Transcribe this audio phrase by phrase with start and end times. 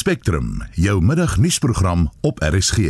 [0.00, 2.78] Spectrum, jou middagnuusprogram op RSG.
[2.78, 2.88] In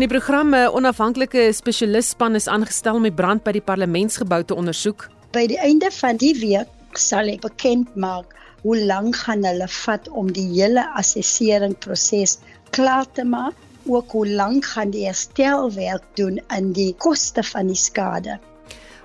[0.00, 5.10] die program 'n onafhanklike spesialisspan is aangestel om die brand by die parlementsgebou te ondersoek.
[5.30, 8.24] By die einde van die week sal ek bekend maak
[8.62, 12.38] hoe lank gaan hulle vat om die hele assesseringsproses
[12.70, 13.54] klaar te maak
[13.86, 18.38] ook hoe lank gaan die herstelwerk doen in die koste van die skade.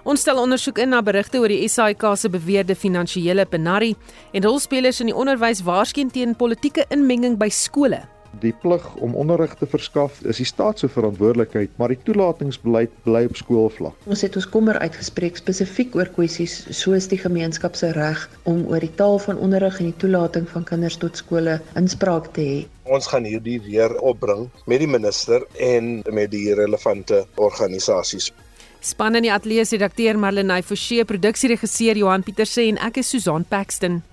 [0.07, 3.95] Ons stel ondersoek in na berigte oor die SAIK se beweerde finansiële penarie
[4.31, 8.05] en rolspelers in die onderwys waarskyn teen politieke inmenging by skole.
[8.41, 13.23] Die plig om onderrig te verskaf is die staat se verantwoordelikheid, maar die toelatingsbeleid bly
[13.29, 13.95] op skoolvlak.
[14.05, 18.83] Ons het ons kommer uitgespreek spesifiek oor kwessies soos die gemeenskap se reg om oor
[18.83, 22.57] die taal van onderrig en die toelating van kinders tot skole inspraak te hê.
[22.87, 28.31] Ons gaan hierdie weer opbring met die minister en met die relevante organisasies.
[28.79, 33.43] Span in die ateljee se redakteur Marlenae Forsie, produksieregisseur Johan Pieterse en ek is Susan
[33.49, 34.03] Paxton.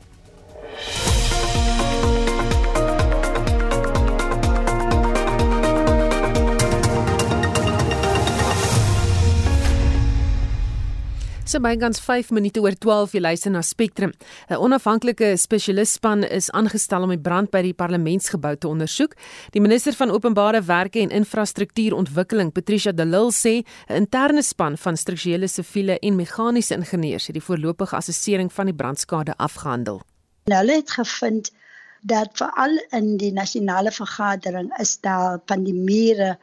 [11.45, 14.14] So bykans 5 minute oor 12 jy luister na Spectrum.
[14.48, 19.12] 'n Onafhanklike spesialisspan is aangestel om die brand by die parlementsgebou te ondersoek.
[19.53, 24.97] Die minister van Openbare Werke en Infrastruktuurontwikkeling, Patricia de Lille sê 'n interne span van
[24.97, 30.01] strukturele siviele en meganiese ingenieurs het die voorlopige assessering van die brandskade afgehandel.
[30.45, 31.53] Hulle het gevind
[32.01, 36.39] dat veral in die nasionale vergadering is daar pandemiere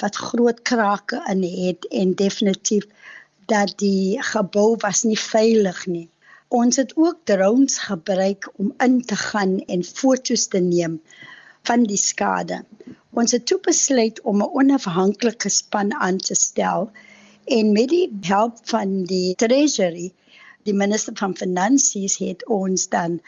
[0.00, 2.84] wat groot krake in het en definitief
[3.52, 6.08] dat die gebou was nie veilig nie.
[6.48, 11.00] Ons het ook drones gebruik om in te gaan en foto's te neem
[11.68, 12.62] van die skade.
[13.12, 16.90] Ons het toe besluit om 'n onafhanklike span aan te stel
[17.44, 20.12] en met die hulp van die treasury,
[20.62, 23.20] die minister van finansies het ons dan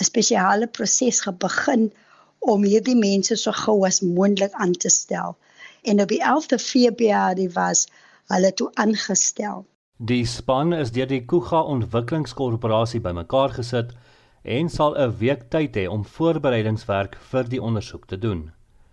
[0.00, 1.92] 'n spesiale proses begin
[2.38, 5.36] om hierdie mense so gou as moontlik aan te stel.
[5.82, 7.86] En op die 11de Februarie was
[8.32, 9.64] hulle toe aangestel.
[9.96, 13.94] Die span is deur die Kuga Ontwikkelingskorporasie bymekaar gesit
[14.56, 18.42] en sal 'n week tyd hê om voorbereidingswerk vir die ondersoek te doen.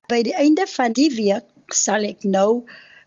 [0.10, 2.64] By die einde van die week sal ek nou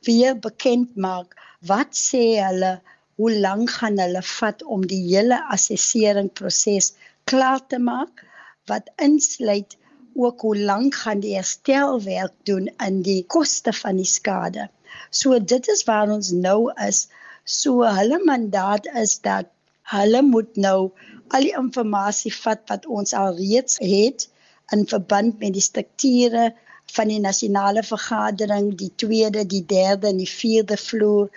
[0.08, 1.34] weer bekend maak
[1.70, 2.80] wat sê hulle
[3.16, 6.92] hoe lank gaan hulle vat om die hele assesseringsproses
[7.24, 8.24] klaar te maak
[8.70, 9.76] wat insluit
[10.14, 14.68] ook hoe lank gaan die herstelwerk doen in die koste van die skade.
[15.10, 17.06] So dit is waar ons nou is.
[17.44, 19.50] So hulle mandaat is dat
[19.92, 20.90] hulle moet nou
[21.34, 24.28] al die inligting vat wat ons al reeds het
[24.74, 26.52] in verband met die strukture
[26.94, 31.30] van die nasionale vergadering, die tweede, die derde en die vierde vloer.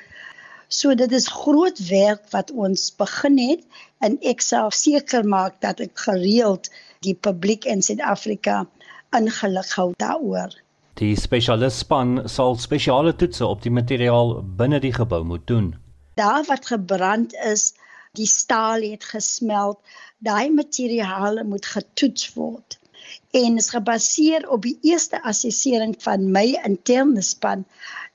[0.70, 5.82] So dit is groot werk wat ons begin het en ek sal seker maak dat
[5.86, 6.70] ek gereeld
[7.06, 8.64] die publiek in Suid-Afrika
[9.18, 10.54] ingelig hou daaroor.
[11.00, 15.70] Die spesialistspan sal spesiale toetse op die materiaal binne die gebou moet doen.
[16.20, 17.70] Daar wat gebrand is,
[18.20, 19.80] die staal het gesmelt,
[20.20, 22.76] daai materiale moet getoets word.
[23.32, 27.64] En is gebaseer op die eerste assessering van my interne span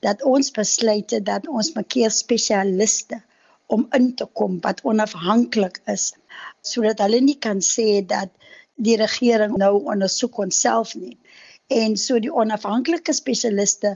[0.05, 3.23] dat ons besluit het dat ons maak spesialiste
[3.65, 6.11] om in te kom wat onafhanklik is
[6.61, 8.29] sodat hulle nie kan sê dat
[8.75, 11.17] die regering nou ondersoek onsself nie
[11.67, 13.95] en so die onafhanklike spesialiste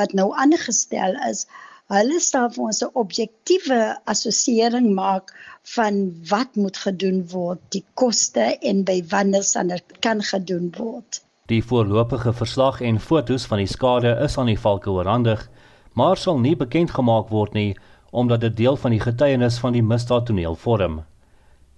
[0.00, 1.46] wat nou aangestel is
[1.90, 3.80] hulle sal vir ons 'n objektiewe
[4.12, 5.32] assessering maak
[5.74, 5.98] van
[6.30, 11.20] wat moet gedoen word die koste en by wanneer sonder kan gedoen word.
[11.46, 15.48] Die voorlopige verslag en fotos van die skade is aan die valke oorhandig
[15.92, 17.76] maar sal nie bekend gemaak word nie
[18.10, 21.02] omdat dit deel van die getuienis van die misdaadtoneel vorm.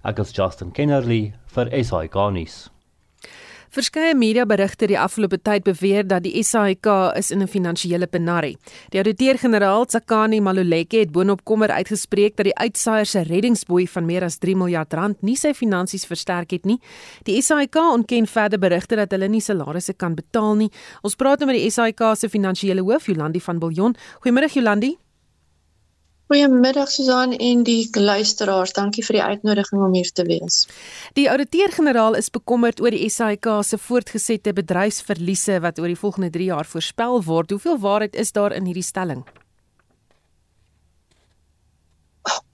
[0.03, 2.69] Ek is Justin Kennerly vir SI Garnis
[3.73, 6.85] Verskeie mediaberigte die afgelope tyd beweer dat die SAIK
[7.17, 8.57] is in 'n finansiële penarie.
[8.91, 14.23] Die ouditeur-generaal Tsakani Maluleke het boonop kommer uitgespreek dat die uitsaaier se reddingsboei van meer
[14.23, 16.79] as 3 miljard rand nie sy finansies versterk het nie.
[17.23, 20.69] Die SAIK ontken verder berigte dat hulle nie salarisse kan betaal nie.
[21.01, 23.95] Ons praat nou met die SAIK se finansiële hoof, Jolandi van Biljon.
[24.21, 24.97] Goeiemôre Jolandi.
[26.31, 28.71] Goeiemiddag Susan en die luisteraars.
[28.73, 30.61] Dankie vir die uitnodiging om hier te wees.
[31.19, 36.47] Die ouditeur-generaal is bekommerd oor die SAIK se voortgesette bedryfsverliese wat oor die volgende 3
[36.53, 37.51] jaar voorspel word.
[37.51, 39.25] Hoeveel waarheid is daar in hierdie stelling?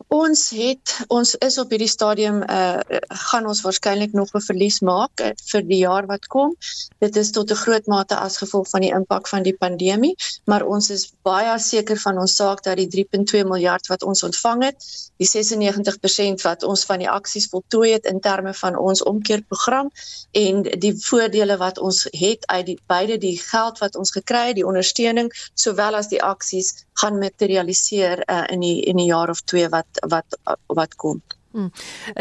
[0.09, 2.81] Ons het ons is op hierdie stadium uh
[3.29, 6.55] gaan ons waarskynlik nog 'n verlies maak uh, vir die jaar wat kom.
[6.97, 10.15] Dit is tot 'n groot mate as gevolg van die impak van die pandemie,
[10.45, 14.63] maar ons is baie seker van ons saak dat die 3.2 miljard wat ons ontvang
[14.63, 14.77] het,
[15.17, 19.91] die 96% wat ons van die aksies voltooi het in terme van ons omkeerprogram
[20.31, 24.55] en die voordele wat ons het uit die beide die geld wat ons gekry het,
[24.55, 29.41] die ondersteuning sowel as die aksies gaan materialiseer uh, in die in die jaar of
[29.41, 31.21] 2 wat wat wat kom.
[31.51, 31.71] Hmm.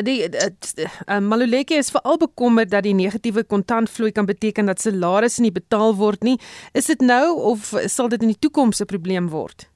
[0.05, 5.53] Die uh, Maluleke is veral bekommerd dat die negatiewe kontantvloei kan beteken dat salarisse nie
[5.53, 6.39] betaal word nie.
[6.73, 9.69] Is dit nou of sal dit in die toekoms 'n probleem word?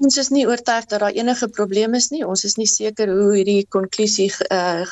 [0.00, 2.22] Ons is nie oortuig dat daar enige probleem is nie.
[2.24, 4.86] Ons is nie seker hoe hierdie konklusie uh,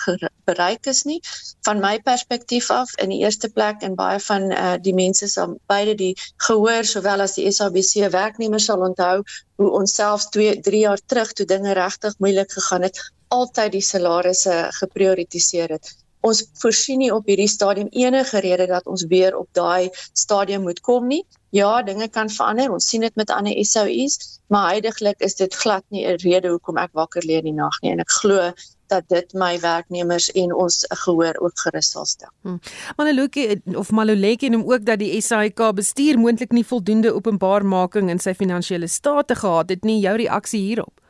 [0.51, 1.17] bereik is nie.
[1.65, 5.55] Van my perspektief af, in die eerste plek en baie van uh, die mense sal
[5.73, 6.13] beide die
[6.49, 9.23] gehoor sowel as die SABC werknemers sal onthou
[9.57, 13.01] hoe ons selfs 2 3 jaar terug toe dinge regtig moeilik gegaan het,
[13.33, 15.95] altyd die salarisse geprioritiseer het.
[16.21, 20.85] Ons voorsien nie op hierdie stadium enige rede dat ons weer op daai stadium moet
[20.85, 21.25] kom nie.
[21.51, 22.73] Ja, dinge kan verander.
[22.73, 24.19] Ons sien dit met ander SOUs,
[24.53, 27.81] maar heidaglik is dit glad nie 'n rede hoekom ek wakker lê in die nag
[27.83, 28.53] nie en ek glo
[28.89, 32.31] dat dit my werknemers en ons gehoor ook gerus sal stel.
[32.43, 32.61] Hmm.
[32.97, 38.35] Maloloke of Maloleke noem ook dat die SAIK bestuur moontlik nie voldoende openbaarmaking in sy
[38.35, 40.01] finansiële state gehad het nie.
[40.01, 41.01] Jou reaksie hierop?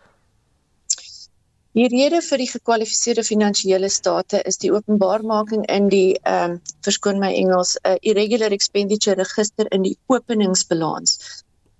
[1.76, 7.20] Die rede vir die gekwalifiseerde finansiële state is die openbaarmaking in die ehm um, verskoon
[7.20, 11.18] my Engels 'n uh, irregular expenditure register in die openingsbalans.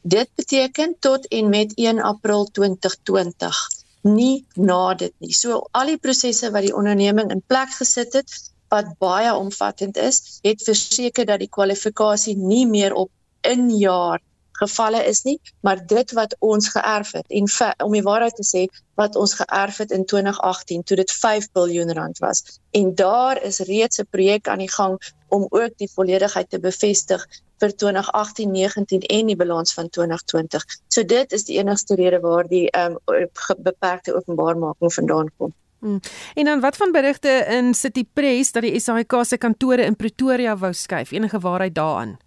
[0.02, 3.56] Dit beteken tot en met 1 April 2020,
[4.02, 5.32] nie na dit nie.
[5.32, 8.38] So al die prosesse wat die onderneming in plek gesit het
[8.68, 13.10] wat baie omvattend is, het verseker dat die kwalifikasie nie meer op
[13.40, 14.20] in jaar
[14.58, 17.46] gevalle is nie, maar dit wat ons geërf het en
[17.84, 18.66] om die waarheid te sê,
[18.98, 22.60] wat ons geërf het in 2018 toe dit 5 miljard rand was.
[22.70, 27.26] En daar is reeds 'n projek aan die gang om ook die volledigheid te bevestig
[27.58, 30.64] vir 2018, 19 en die balans van 2020.
[30.88, 33.28] So dit is die enigste rede waar die ehm um,
[33.58, 35.54] beperkte openbaarmaking vandaan kom.
[35.78, 36.00] Hmm.
[36.34, 40.56] En dan wat van berigte in City Press dat die SAIK se kantore in Pretoria
[40.56, 41.10] wou skuif?
[41.10, 42.18] Enige waarheid daaraan?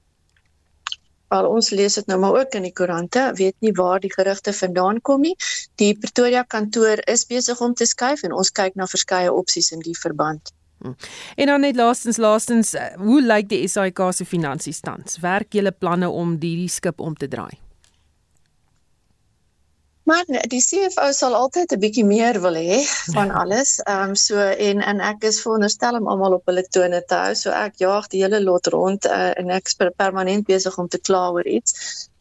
[1.32, 4.54] Al ons lees dit nou maar ook in die koerante, weet nie waar die gerugte
[4.54, 5.36] vandaan kom nie.
[5.82, 9.84] Die Pretoria kantoor is besig om te skuif en ons kyk na verskeie opsies in
[9.86, 10.54] die verband.
[10.82, 10.94] Hm.
[11.36, 15.20] En dan net laastens laastens, eh, hoe lyk die SAIK se finansies tans?
[15.22, 17.71] Werk julle planne om hierdie skip om te draai?
[20.12, 22.80] Maar die CFO sal altyd 'n bietjie meer wil hê
[23.16, 23.70] van alles.
[23.80, 24.36] Ehm um, so
[24.68, 27.36] en en ek is veronderstel om almal op hulle tone te hou.
[27.42, 31.00] So ek jaag die hele lot rond uh, en ek is permanent besig om te
[31.00, 31.78] kla oor iets.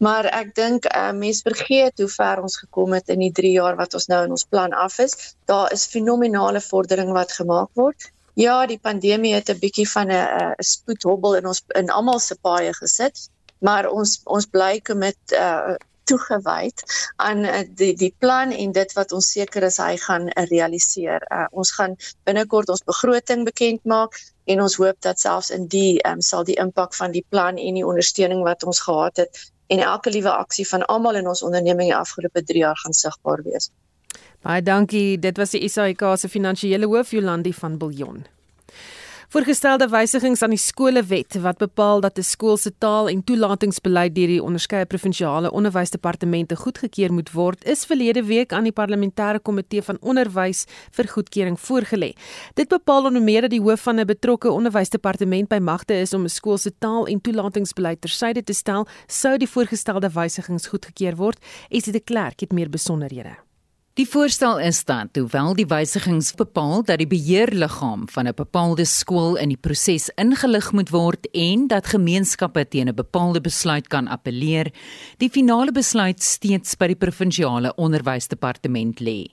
[0.07, 3.81] Maar ek dink uh, mense vergeet hoe ver ons gekom het in die 3 jaar
[3.83, 5.35] wat ons nou in ons plan af is.
[5.51, 8.11] Daar is fenominale vordering wat gemaak word.
[8.39, 12.73] Ja, die pandemie het 'n bietjie van 'n spoedhobbel in ons in almal se paaie
[12.83, 13.29] gesit,
[13.59, 16.83] maar ons ons bly met uh, toegewyd
[17.17, 21.25] aan uh, die die plan en dit wat ons seker is hy gaan uh, realiseer.
[21.31, 21.97] Uh, ons gaan
[22.29, 24.19] binnekort ons begroting bekend maak
[24.51, 27.79] en ons hoop dat selfs in die um, sal die impak van die plan en
[27.79, 31.93] die ondersteuning wat ons gehad het en elke liewe aksie van almal in ons onderneming
[31.93, 33.71] die afgelope 3 jaar gaan sigbaar wees.
[34.43, 35.19] Baie dankie.
[35.21, 38.25] Dit was die SAIK se finansiële hoof Jolandi van Biljon.
[39.31, 44.27] Voorgestelde wysigings aan die skolewet wat bepaal dat 'n skool se taal- en toelatingsbeleid deur
[44.27, 49.99] die onderskeie provinsiale onderwysdepartemente goedgekeur moet word, is verlede week aan die parlementêre komitee van
[50.01, 52.13] onderwys vir goedkeuring voorgelê.
[52.55, 56.23] Dit bepaal onder meer dat die hoof van 'n betrokke onderwysdepartement by magte is om
[56.25, 61.39] 'n skool se taal- en toelatingsbeleid tersyde te stel sou die voorgestelde wysigings goedgekeur word.
[61.69, 63.50] Esie de Klerk het meer besonderhede.
[64.01, 69.37] Die voorstel is dat hoewel die wysigings bepaal dat die beheerliggaam van 'n bepaalde skool
[69.37, 74.73] in die proses ingelig moet word en dat gemeenskappe teen 'n bepaalde besluit kan appeleer,
[75.19, 79.29] die finale besluit steeds by die provinsiale onderwysdepartement lê.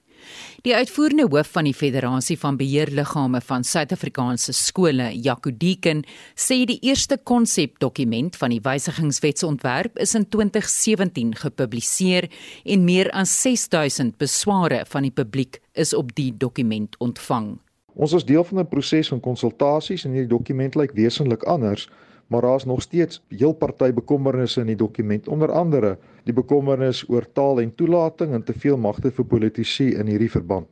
[0.66, 6.04] Die uitvoerende hoof van die Federasie van Beheerliggame van Suid-Afrikaanse skole, Jaco Deeken,
[6.36, 12.30] sê die eerste konsepdokument van die wysigingswetsontwerp is in 2017 gepubliseer
[12.66, 17.58] en meer as 6000 besware van die publiek is op die dokument ontvang.
[17.98, 21.90] Ons is deel van 'n proses van konsultasies en hierdie dokument lyk wesentlik anders
[22.28, 27.26] maar daar's nog steeds heel party bekommernisse in die dokument onder andere die bekommernis oor
[27.34, 30.68] taal en toelating en te veel magte vir politici in hierdie verband.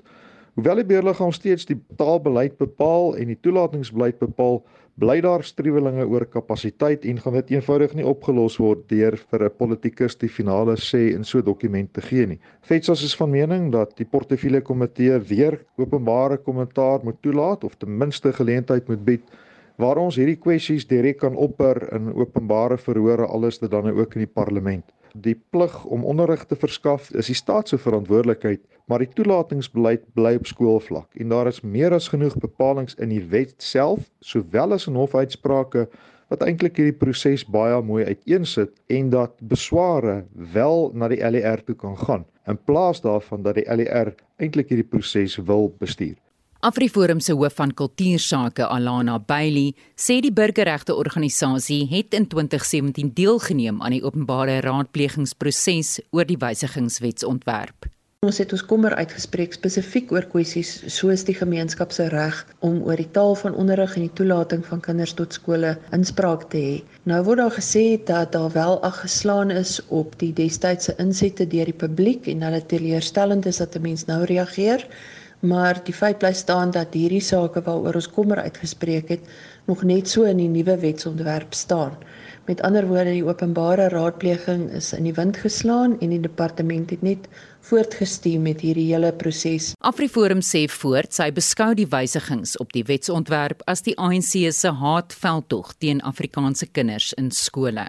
[0.56, 4.62] Hoewel die beheerliggaam steeds die taalbeleid bepaal en die toelatingsbeleid bepaal,
[5.04, 9.58] bly daar struwelinge oor kapasiteit en gaan dit eenvoudig nie opgelos word deur vir 'n
[9.60, 12.40] politikus die finale sê in so 'n dokument te gee nie.
[12.62, 17.98] Fetsas is van mening dat die portefeulje komitee weer openbare kommentaar moet toelaat of ten
[17.98, 19.24] minste geleentheid moet bied
[19.82, 24.26] waar ons hierdie kwessies direk kan opper in openbare verhore alles dit dan ook in
[24.26, 24.86] die parlement.
[25.16, 30.36] Die plig om onderrig te verskaf is die staat se verantwoordelikheid, maar die toelatingsbeleid bly
[30.40, 34.88] op skoolvlak en daar is meer as genoeg bepalinge in die wet self sowel as
[34.92, 35.88] in hofuitsprake
[36.34, 41.78] wat eintlik hierdie proses baie mooi uiteensit en dat besware wel na die LER toe
[41.80, 46.18] kan gaan in plaas daarvan dat die LER eintlik hierdie proses wil bestuur.
[46.66, 53.84] Afriforum se hoof van kultuursake Alana Bailey sê die burgerregte organisasie het in 2017 deelgeneem
[53.86, 57.86] aan die openbare raadplegingsproses oor die wysigingswetsontwerp.
[58.26, 62.98] Ons het ons kommer uitgespreek spesifiek oor kwessies soos die gemeenskap se reg om oor
[62.98, 66.80] die taal van onderrig en die toelating van kinders tot skole inspraak te hê.
[67.06, 71.70] Nou word daar gesê dat daar wel ag geslaan is op die destydse insette deur
[71.70, 74.90] die publiek en dat dit teleurstellend is dat 'n mens nou reageer
[75.48, 79.26] maar die feit bly staan dat hierdie sake waaroor ons kommer uitgespreek het
[79.70, 81.98] nog net so in die nuwe wetsontwerp staan.
[82.46, 87.02] Met ander woorde, die openbare raadpleging is in die wind geslaan en die departement het
[87.02, 87.26] net
[87.66, 89.72] voortgestuur met hierdie hele proses.
[89.82, 95.74] Afriforum sê voort sy beskou die wysigings op die wetsontwerp as die ANC se haatveldtog
[95.82, 97.88] teen Afrikaanse kinders in skole.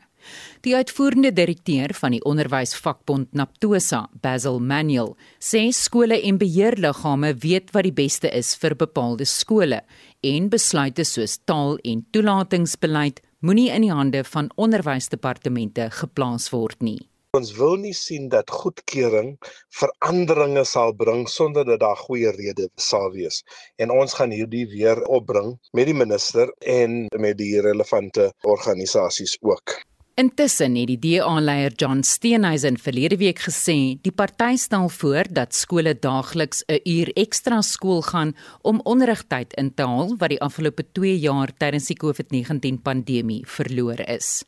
[0.67, 7.87] Die uitvoerende direkteur van die onderwysvakbond Naptosa, Basil Manuel, sê skole en beheerliggame weet wat
[7.87, 9.83] die beste is vir bepaalde skole
[10.27, 16.99] en besluite soos taal- en toelatingsbeleid moenie in die hande van onderwysdepartemente geplaas word nie.
[17.37, 19.35] Ons wil nie sien dat goedkeuring
[19.79, 23.43] veranderinge sal bring sonder dat daar goeie redes sal wees.
[23.77, 29.77] En ons gaan hierdie weer opbring met die minister en met die relevante organisasies ook.
[30.17, 35.93] Intussen het die DA-leier John Steenhuisen verlede week gesê die party stel voor dat skole
[35.93, 38.33] daagliks 'n uur ekstra skool gaan
[38.63, 44.05] om onderrigtyd in te haal wat die afgelope 2 jaar tydens die COVID-19 pandemie verlore
[44.05, 44.45] is.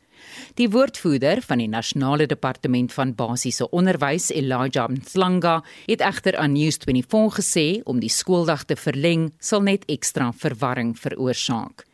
[0.55, 7.37] Die woordvoerder van die Nasionale Departement van Basiese Onderwys, Elijah Mhlanga, het egter aan News24
[7.37, 11.88] gesê om die skooldag te verleng sal net ekstra verwarring veroorsaak.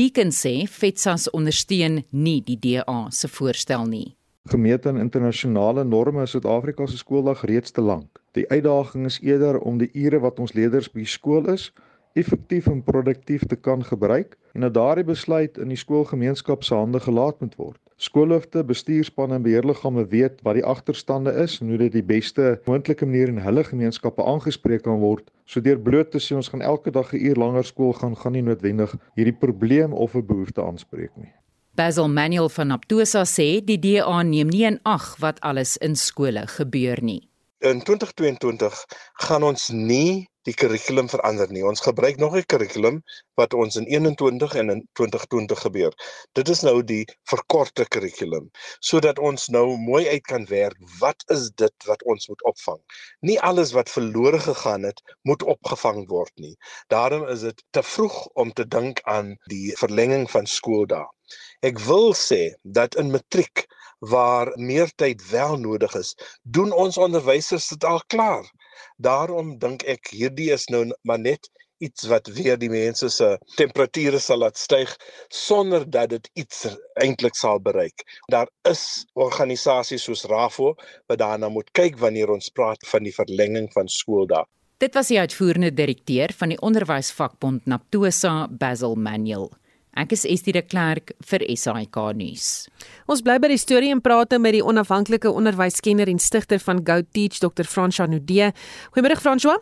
[0.00, 4.14] Deacon sê FETSAS ondersteun nie die DA se voorstel nie.
[4.48, 8.22] Gemeet aan internasionale norme is Suid-Afrika se skooldag reeds te lank.
[8.38, 11.66] Die uitdaging is eerder om die ure wat ons leerders by skool is,
[12.16, 17.04] effektief en produktief te kan gebruik en dat daardie besluit in die skoolgemeenskap se hande
[17.04, 17.82] gelaat moet word.
[18.00, 23.04] Skoolhoofde, bestuurspanne en beheerliggame weet wat die agterstande is en hoe dit die beste moontlike
[23.04, 25.26] manier in hulle gemeenskappe aangespreek kan word.
[25.44, 28.32] So deur bloot te sê ons gaan elke dag 'n uur langer skool gaan, gaan
[28.32, 31.32] nie noodwendig hierdie probleem of 'n behoefte aanspreek nie.
[31.76, 36.46] Basil Manuel van Aptosa sê die DA neem nie in ag wat alles in skole
[36.46, 37.28] gebeur nie.
[37.58, 41.64] In 2022 gaan ons nie die kurrikulum verander nie.
[41.66, 43.02] Ons gebruik nog 'n kurrikulum
[43.40, 45.92] wat ons in 21 en in 2020 gebeur.
[46.32, 51.50] Dit is nou die verkorte kurrikulum sodat ons nou mooi uit kan werk wat is
[51.50, 52.80] dit wat ons moet opvang.
[53.20, 56.56] Nie alles wat verlore gegaan het moet opgevang word nie.
[56.88, 61.06] Daarom is dit te vroeg om te dink aan die verlenging van skooldae.
[61.62, 63.66] Ek wil sê dat in matriek
[64.00, 68.48] waar meer tyd wel nodig is, doen ons onderwysers dit al klaar.
[68.96, 74.20] Daarom dink ek hierdie is nou maar net iets wat weer die mense se temperature
[74.20, 74.92] sal laat styg
[75.32, 76.66] sonder dat dit iets
[77.00, 78.04] eintlik sal bereik.
[78.32, 80.74] Daar is organisasies soos RAFO
[81.08, 84.44] wat daarna moet kyk wanneer ons praat van die verlenging van skooldae.
[84.80, 89.50] Dit was die uitvoerende direkteur van die onderwysvakbond Naptosa, Basil Manuel.
[89.98, 92.68] Ek is Estie de Klerk vir SAK nuus.
[93.10, 97.02] Ons bly by die storie en praat met die onafhanklike onderwyskenner en stigter van Go
[97.02, 97.66] Teach Dr.
[97.66, 98.52] François Nudee.
[98.94, 99.58] Goeiemôre François.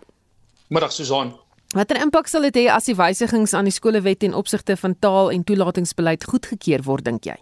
[0.68, 1.32] Middag Susan.
[1.72, 5.32] Watter impak sal dit hê as die wysigings aan die skolewet en opsigte van taal
[5.32, 7.36] en toelatingsbeleid goedgekeur word dink jy?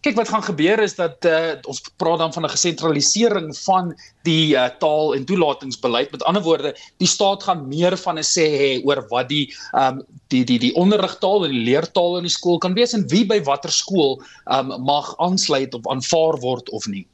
[0.00, 4.54] Kyk wat gaan gebeur is dat uh, ons praat dan van 'n gesentralisering van die
[4.54, 6.10] uh, taal en toelatingsbeleid.
[6.10, 10.02] Met ander woorde, die staat gaan meer van 'n sê hê oor wat die um
[10.28, 13.42] die die die onderrigtaal en die leertaal in die skool kan wees en wie by
[13.42, 17.06] watter skool um mag aansluit of aanvaar word of nie.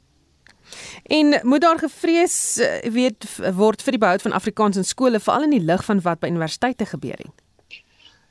[1.02, 5.42] En moet daar gevrees eh, weet word vir die behoud van Afrikaans in skole veral
[5.48, 7.43] in die lig van wat by universiteite gebeur het?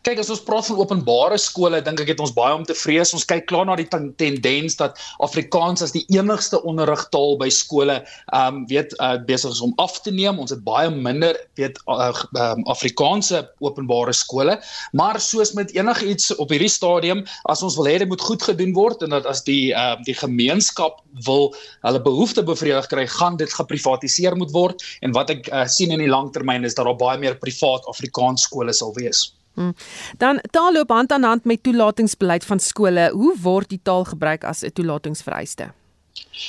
[0.03, 3.13] Kyk as ons praat van openbare skole, dink ek het ons baie om te vrees.
[3.15, 3.87] Ons kyk klaar na die
[4.19, 9.61] tendens dat Afrikaans as die enigste onderrigtaal by skole ehm um, weet uh, besig is
[9.63, 10.41] om af te neem.
[10.43, 14.57] Ons het baie minder weet uh, um, Afrikaanse openbare skole,
[14.91, 17.21] maar soos met enigiets op hierdie stadium,
[17.53, 20.03] as ons wil hê dit moet goed gedoen word en dat as die ehm uh,
[20.03, 21.53] die gemeenskap wil
[21.87, 26.03] hulle behoeftes bevredig kry, gaan dit geprivatiseer moet word en wat ek uh, sien in
[26.03, 29.29] die langtermyn is dat daar baie meer privaat Afrikaans skole sal wees.
[29.53, 29.75] Hmm.
[30.17, 33.09] Dan taal loop hand aan hand met toelatingsbeleid van skole.
[33.13, 35.71] Hoe word die taal gebruik as 'n toelatingsvereiste?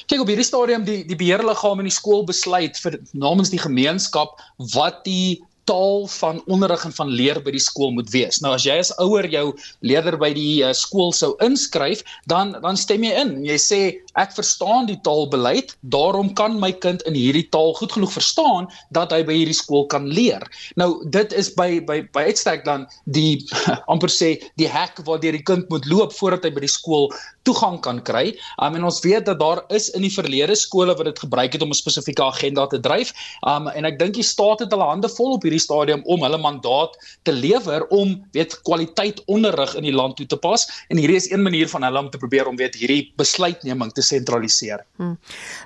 [0.07, 4.41] Kyk op hierdie stadium die die beheerliggaam in die skool besluit vir namens die gemeenskap
[4.57, 8.41] wat die taal van onderrig en van leer by die skool moet wees.
[8.45, 9.47] Nou as jy as ouer jou
[9.87, 13.35] leerder by die uh, skool sou inskryf, dan dan stem jy in.
[13.47, 13.81] Jy sê
[14.21, 19.13] ek verstaan die taalbeleid, daarom kan my kind in hierdie taal goed genoeg verstaan dat
[19.15, 20.45] hy by hierdie skool kan leer.
[20.81, 23.43] Nou dit is by by by uitstek dan die
[23.93, 27.11] amper sê die hek waar die kind moet loop voordat hy by die skool
[27.45, 28.33] toegang kan kry.
[28.63, 31.63] Um, en ons weet dat daar is in die verlede skole wat dit gebruik het
[31.63, 33.13] om 'n spesifieke agenda te dryf.
[33.47, 36.39] Um, en ek dink die staat het hulle hande vol op hierdie stadium om hulle
[36.39, 40.67] mandaat te lewer om weet kwaliteit onderrig in die land toe te pas.
[40.89, 44.03] En hierdie is een manier van hulle om te probeer om weet hierdie besluitneming te
[44.03, 44.85] sentraliseer.
[44.97, 45.19] Hmm.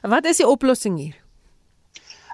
[0.03, 1.17] Wat is die oplossing hier?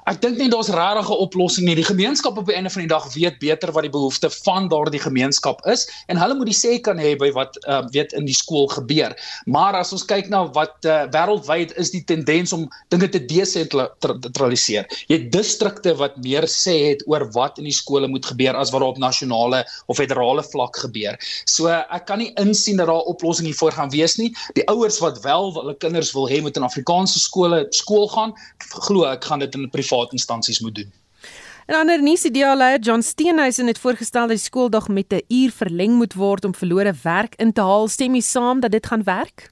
[0.05, 1.75] Ek dink nie daar's regtig 'n oplossing nie.
[1.75, 5.01] Die gemeenskap op die einde van die dag weet beter wat die behoefte van daardie
[5.01, 8.37] gemeenskap is en hulle moet die sê kan hê by wat uh, weet in die
[8.37, 9.17] skool gebeur.
[9.47, 14.85] Maar as ons kyk na wat uh, wêreldwyd is die tendens om dinge te desentraliseer.
[15.09, 18.75] Jy het distrikte wat meer sê het oor wat in die skole moet gebeur as
[18.77, 21.17] wat op nasionale of federale vlak gebeur.
[21.49, 24.37] So ek kan nie insien dat daar 'n oplossing hiervoor gaan wees nie.
[24.53, 28.37] Die ouers wat wel hulle kinders wil hê moet in Afrikaanse skole skool gaan,
[28.85, 30.93] glo ek gaan dit in 'n private instansies moet doen.
[31.67, 35.51] En ander nuus, die DA-leier John Steenhuisen het voorgestel dat die skooldag met 'n uur
[35.51, 37.89] verleng moet word om verlore werk in te haal.
[37.89, 39.51] Stem jy saam dat dit gaan werk?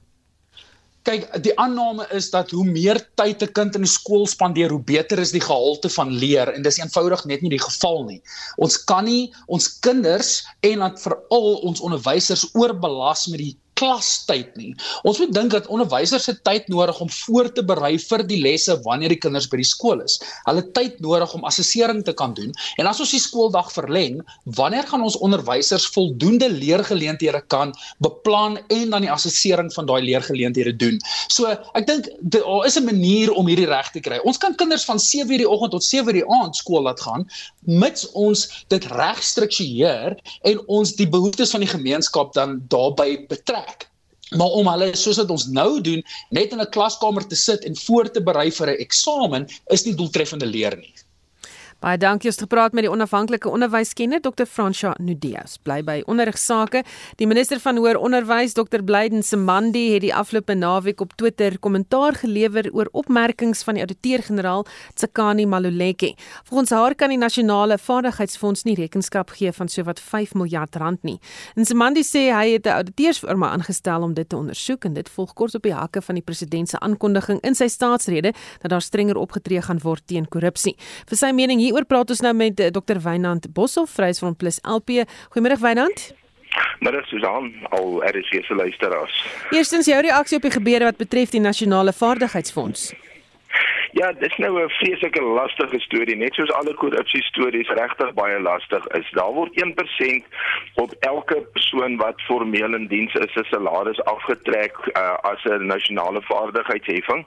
[1.03, 4.79] Kyk, die aanname is dat hoe meer tyd 'n kind in die skool spandeer, hoe
[4.79, 8.21] beter is die gehalte van leer en dis eenvoudig net nie die geval nie.
[8.55, 14.71] Ons kan nie ons kinders en dan veral ons onderwysers oorbelas met die klastyd nie.
[15.07, 18.77] Ons moet dink dat onderwysers se tyd nodig om voor te berei vir die lesse
[18.85, 20.19] wanneer die kinders by die skool is.
[20.47, 22.53] Hulle tyd nodig om assessering te kan doen.
[22.79, 24.21] En as ons die skooldag verleng,
[24.59, 27.73] wanneer gaan ons onderwysers voldoende leergeleenthede kan
[28.03, 30.99] beplan en dan die assessering van daai leergeleenthede doen?
[31.27, 34.19] So, ek dink daar is 'n manier om hierdie reg te kry.
[34.23, 37.27] Ons kan kinders van 7:00 die oggend tot 7:00 die aand skool laat gaan
[37.65, 40.17] mits ons dit reg struktureer
[40.49, 43.72] en ons die behoeftes van die gemeenskap dan daarbey betrek
[44.31, 47.75] maar om hulle soos wat ons nou doen net in 'n klaskamer te sit en
[47.85, 50.93] voor te berei vir 'n eksamen is nie doeltreffende leer nie.
[51.83, 54.45] Baie dankie om te praat met die onafhanklike onderwyskenner Dr.
[54.47, 55.57] Fransha Nudias.
[55.67, 56.79] Bly by onderrigsake.
[57.19, 58.79] Die minister van hoër onderwys Dr.
[58.87, 64.63] Blyden Semandi het die afgelope naweek op Twitter kommentaar gelewer oor opmerkings van die ouditeur-generaal
[64.93, 66.13] Tsakani Maluleke.
[66.47, 71.17] Volgens haar kan die nasionale vaardigheidsfonds nie rekenskap gee van sowat 5 miljard rand nie.
[71.59, 75.33] En Semandi sê hy het 'n ouditeursfirma aangestel om dit te ondersoek en dit volg
[75.33, 79.17] kort op die hakke van die president se aankondiging in sy staatsrede dat daar strenger
[79.17, 80.77] opgetree gaan word teen korrupsie.
[81.07, 82.99] Vir sy mening hier Hieroor praat ons nou met eh, Dr.
[83.01, 85.07] Wynand Boshoff, van Plus LP.
[85.33, 86.13] Goeiemôre Wynand.
[86.85, 89.15] Middag Susan, al RC se luisteraars.
[89.49, 92.91] Eerstens jou reaksie op die gebeure wat betref die nasionale vaardigheidsfonds.
[93.93, 98.87] Ja, dis nou 'n vreeslike lastige storie, net soos alle korrupsie stories regtig baie lastig
[98.87, 99.11] is.
[99.11, 100.25] Daar word 1%
[100.73, 106.21] op elke persoon wat formeel in diens is, se salaris afgetrek uh, as 'n nasionale
[106.21, 107.25] vaardigheidsheffing.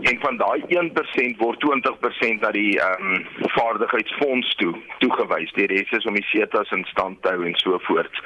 [0.00, 5.52] En van daai 1% word 20% na die ehm um, vaardigheidsfonds toe toegewys.
[5.52, 8.22] Die res is om die setas in stand te hou en so voort.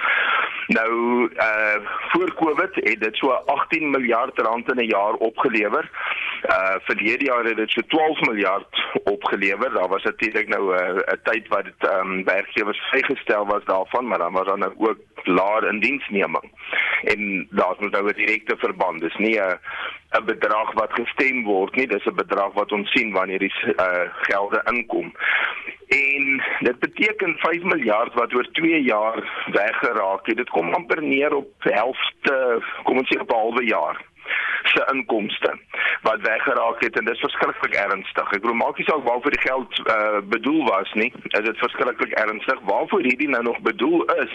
[0.66, 0.92] Nou
[1.36, 1.76] uh
[2.08, 5.90] voor Covid het dit so 18 miljard rand in 'n jaar opgelewer.
[6.48, 9.72] Uh verlede jaar het dit so 12 miljard opgelewer.
[9.72, 14.06] Daar was natuurlik nou 'n uh, tyd wat dit ehm um, werkgewers vrygestel was daarvan,
[14.06, 16.50] maar dan was daar nou ook laer indiensneming.
[17.02, 19.00] En daar's nou 'n direkte verband.
[19.00, 19.58] Dis nie 'n
[20.18, 24.06] 'n bedrag wat gestem word nie, dis 'n bedrag wat ons sien wanneer die uh
[24.10, 25.14] gelde inkom.
[25.88, 30.36] En dit beteken 5 miljard wat oor 2 jaar weggeraak het.
[30.36, 34.04] Dit kom amper neer op helfte, kom ons sê op 'n halwe jaar
[34.72, 35.58] se inkomste
[36.02, 38.32] wat weggeraak het en dit is verskriklik ernstig.
[38.32, 42.12] Ek bedoel maak nie saak waarvoor die geld uh, bedoel was nie, is dit verskriklik
[42.20, 42.60] ernstig.
[42.70, 44.34] Waarvoor hierdie nou nog bedoel is,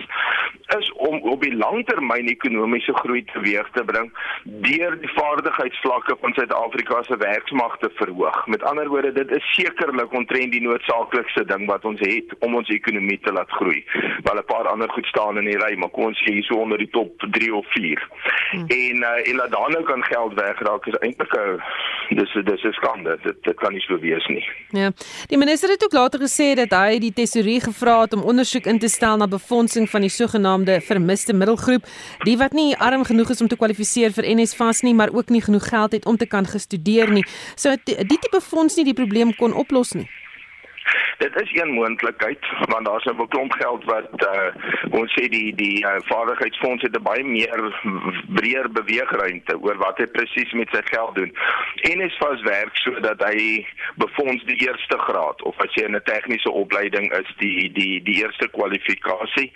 [0.77, 4.12] is om op die langtermyn ekonomiese groei teweeg te bring
[4.43, 8.47] deur die vaardigheidsvlakke van Suid-Afrika se werksmag te verhoog.
[8.47, 12.69] Met ander woorde, dit is sekerlik omtrent die noodsaaklikste ding wat ons het om ons
[12.73, 13.84] ekonomie te laat groei.
[14.23, 16.56] Wel 'n paar ander goed staan in die ry, maar kom ons sê hier so
[16.56, 18.08] onder die top 3 of 4.
[18.51, 18.65] Hmm.
[18.67, 21.62] En uh, en laat dan nou kan geld wegraak is eintlik 'n
[22.15, 23.17] dis dis 'n skande.
[23.24, 24.46] Dit dit kan nie so wees nie.
[24.70, 24.91] Ja.
[25.28, 28.80] Die minister het ook later gesê dat hy die tesourier gevra het om ondersoek in
[28.80, 31.84] te stel na befondsing van die sogenaamde vermiste middelgroep,
[32.24, 35.41] die wat nie arm genoeg is om te kwalifiseer vir NSFAS nie, maar ook nie
[35.41, 37.26] genoeg geld het om te kan gestudeer nie.
[37.56, 40.10] So die, die tipe fonds nie die probleem kon oplos nie.
[41.22, 44.50] Dit is een moontlikheid want daar's 'n klomp geld wat uh,
[45.00, 47.62] ons sê die die uh, vaardigheidsfonds het 'n baie meer
[48.28, 51.32] breër beweegruimte oor wat hy presies met sy geld doen.
[51.82, 56.04] En is vas werk sodat hy befonds die eerste graad of as jy in 'n
[56.04, 59.52] tegniese opleiding is die die die eerste kwalifikasie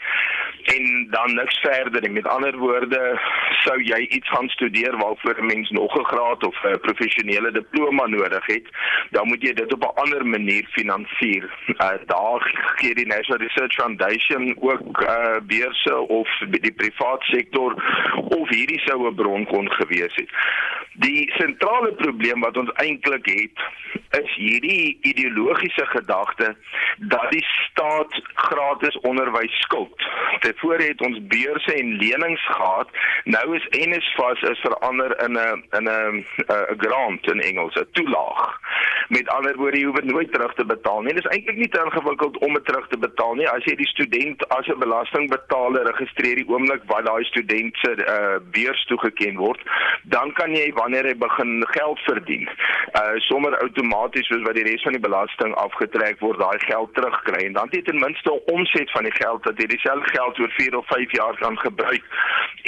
[0.75, 2.09] en dan niks verder nie.
[2.09, 3.19] Met ander woorde,
[3.63, 8.05] sou jy iets gaan studeer waarvoor 'n mens nog 'n graad of 'n professionele diploma
[8.05, 8.67] nodig het,
[9.09, 11.54] dan moet jy dit op 'n ander manier finansier.
[11.67, 12.41] Uh, daar
[12.75, 17.73] gee die National Research Foundation ook uh, beurse of die privaat sektor
[18.15, 20.29] of hierdie sou 'n bron kon gewees het.
[20.93, 23.59] Die sentrale probleem wat ons eintlik het,
[24.21, 26.55] is hierdie ideologiese gedagte
[26.97, 30.05] dat die staat gratis onderwys skuld.
[30.39, 32.89] Tevore het ons beurse en lenings gehad.
[33.23, 38.59] Nou is NSFAS is verander in 'n in 'n 'n grant in Engels, 'n toelaag.
[39.07, 41.13] Met ander woorde, jy hoef dit nooit terug te betaal nie.
[41.13, 43.47] Dit is eintlik nie te ingewikkeld om dit terug te betaal nie.
[43.49, 48.39] As jy die student as 'n belastingbetaler registreer die oomblik wat daai student se uh,
[48.55, 49.61] beurs toegeken word,
[50.03, 52.49] dan kan jy wanneer hy begin geld verdien,
[53.01, 57.45] uh sommer outomaties soos wat die res van die belasting afgetrek word, daai geld terugkry
[57.45, 60.39] en dan het jy ten minste 'n omset van die geld dat jy dieselfde geld
[60.39, 62.03] oor 4 of 5 jaar kan gebruik.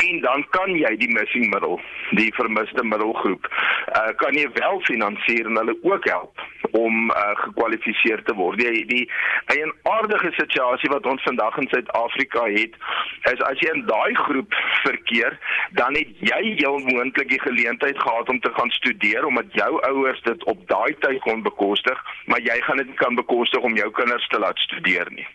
[0.05, 1.79] En dan kan jy die missing middle,
[2.11, 3.49] die vermiste middelgroep,
[3.97, 6.26] uh kan jy wel finansier en hulle ook help
[6.71, 8.59] om uh, gekwalifiseer te word.
[8.59, 9.09] Die die
[9.53, 12.73] 'n aardige situasie wat ons vandag in Suid-Afrika het,
[13.31, 15.39] is as jy in daai groep verkeer,
[15.71, 20.21] dan het jy heel moontlik die geleentheid gehad om te gaan studeer omdat jou ouers
[20.21, 24.27] dit op daai tyd kon bekostig, maar jy gaan dit kan bekostig om jou kinders
[24.27, 25.27] te laat studeer nie.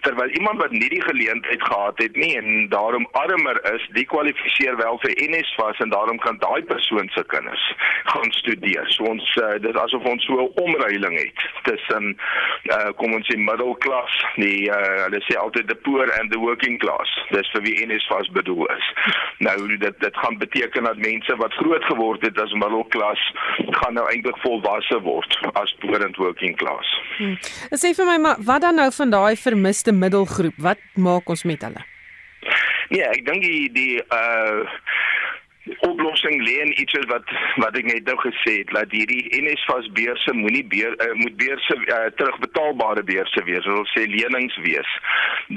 [0.00, 4.76] Terwyl iemand wat nie die geleentheid gehad het nie en daarom armer is, die kwalifiseer
[4.76, 8.90] wel vir NSFAS en daarom kan daai persoon se kinders gaan studeer.
[8.90, 12.16] So ons uh, dit asof ons so 'n omruiling het tussen
[12.64, 16.78] uh, kom ons sê middelklas, die uh, hulle sê altyd the poor and the working
[16.82, 17.10] class.
[17.30, 18.86] Dis vir wie NSFAS bedoel is.
[19.38, 23.22] Nou dit dit gaan beteken dat mense wat groot geword het as middelklas
[23.80, 26.88] gaan nou eintlik volwasse word as poor and working class.
[27.18, 27.36] Hmm.
[27.76, 30.56] Sê vir my maar wat dan nou van daai vermiste middelgroep?
[30.56, 31.84] Wat maak ons met hulle?
[32.90, 34.66] Ja, ek dink die die uh
[35.80, 37.24] oplossing lê in iets wat
[37.62, 41.76] wat ek net nou gesê het dat hierdie NSFAS beurse moenie beur, uh, moet beurse
[41.76, 44.90] uh, terugbetaalbare beurse wees, wil sê lenings wees.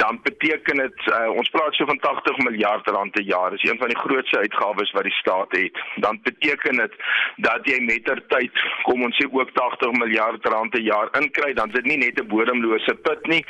[0.01, 3.55] Dan beteken dit uh, ons praat so van 80 miljard rand per jaar.
[3.55, 5.79] Dis een van die grootste uitgawes wat die staat het.
[6.03, 6.99] Dan beteken dit
[7.47, 11.79] dat jy mettertyd kom ons sê ook 80 miljard rand per jaar inkry, dan is
[11.79, 13.43] dit nie net 'n bodemlose put nie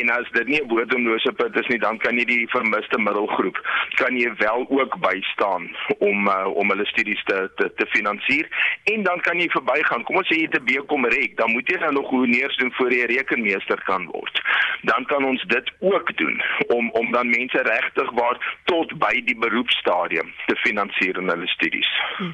[0.00, 3.56] en as dit nie 'n bodemlose put is nie, dan kan jy die vermiste middelgroep
[3.94, 5.68] kan jy wel ook bystaan
[6.10, 8.48] om uh, om hulle studies te te te finansier
[8.92, 10.04] en dan kan jy verbygaan.
[10.08, 12.92] Kom ons sê jy 'n BCom rek, dan moet jy nou nog hoeneers doen voor
[12.92, 14.42] jy rekenmeester kan word.
[14.82, 16.42] Dan kan ons dit ook doen
[16.76, 21.90] om om dan mense regtig waar tot by die beroepstadium te finansier in hulle studies.
[22.16, 22.32] Hm.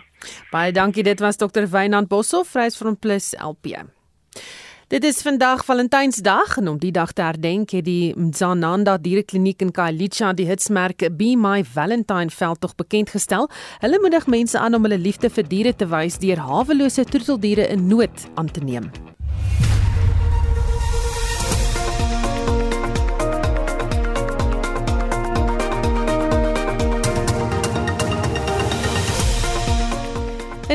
[0.50, 1.02] Baie dankie.
[1.02, 1.68] Dit was Dr.
[1.70, 3.84] Wynand Boshoff, Vryheidsfront Plus LP.
[4.94, 9.72] Dit is vandag Valentynsdag en om die dag te herdenk het die Mzananda Dierekliniek in
[9.74, 13.48] Khayelitsha die hitsmerk Be My Valentine veldtog bekend gestel.
[13.82, 17.88] Hulle moedig mense aan om hulle liefde vir diere te wys deur hawelose troeteldiere in
[17.90, 18.86] nood aan te neem.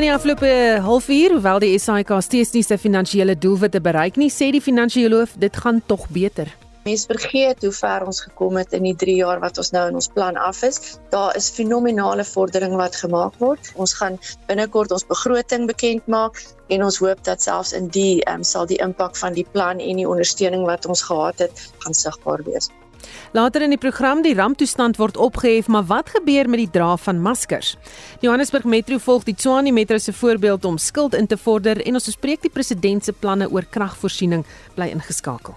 [0.00, 4.46] In die afgelope halfuur, hoewel die SAIK steeds nie sy finansiële doelwitte bereik nie, sê
[4.48, 6.48] die finansiëloof dit gaan tog beter.
[6.86, 10.00] Mense vergeet hoe ver ons gekom het in die 3 jaar wat ons nou in
[10.00, 10.80] ons plan af is.
[11.12, 13.74] Daar is fenominale vordering wat gemaak word.
[13.76, 14.16] Ons gaan
[14.48, 16.40] binnekort ons begroting bekend maak
[16.72, 20.00] en ons hoop dat selfs in die um, sal die impak van die plan en
[20.00, 22.72] die ondersteuning wat ons gehad het gaan sigbaar wees.
[23.32, 27.22] Later in die program die ramptoestand word opgehef, maar wat gebeur met die dra van
[27.22, 27.76] maskers?
[28.20, 32.10] Johannesburg Metro volg die Tshwane Metro se voorbeeld om skuld in te vorder en ons
[32.12, 35.56] bespreek die president se planne oor kragvoorsiening bly ingeskakel.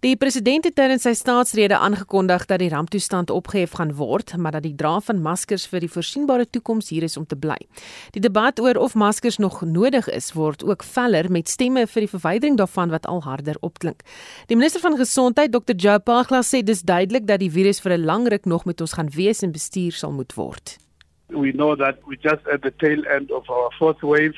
[0.00, 4.64] Die president het tydens sy staatsrede aangekondig dat die ramptoestand opgehef gaan word, maar dat
[4.64, 7.58] die dra van maskers vir die voorsienbare toekoms hier is om te bly.
[8.14, 12.08] Die debat oor of maskers nog nodig is, word ook veller met stemme vir die
[12.14, 14.00] verwydering daarvan wat al harder opklink.
[14.48, 15.76] Die minister van gesondheid, Dr.
[15.76, 18.96] Joe Pagla sê dis duidelik dat die virus vir 'n lang ruk nog met ons
[18.96, 20.78] gaan wees en bestuur sal moet word.
[21.28, 24.34] We know that we just at the tail end of our fourth wave.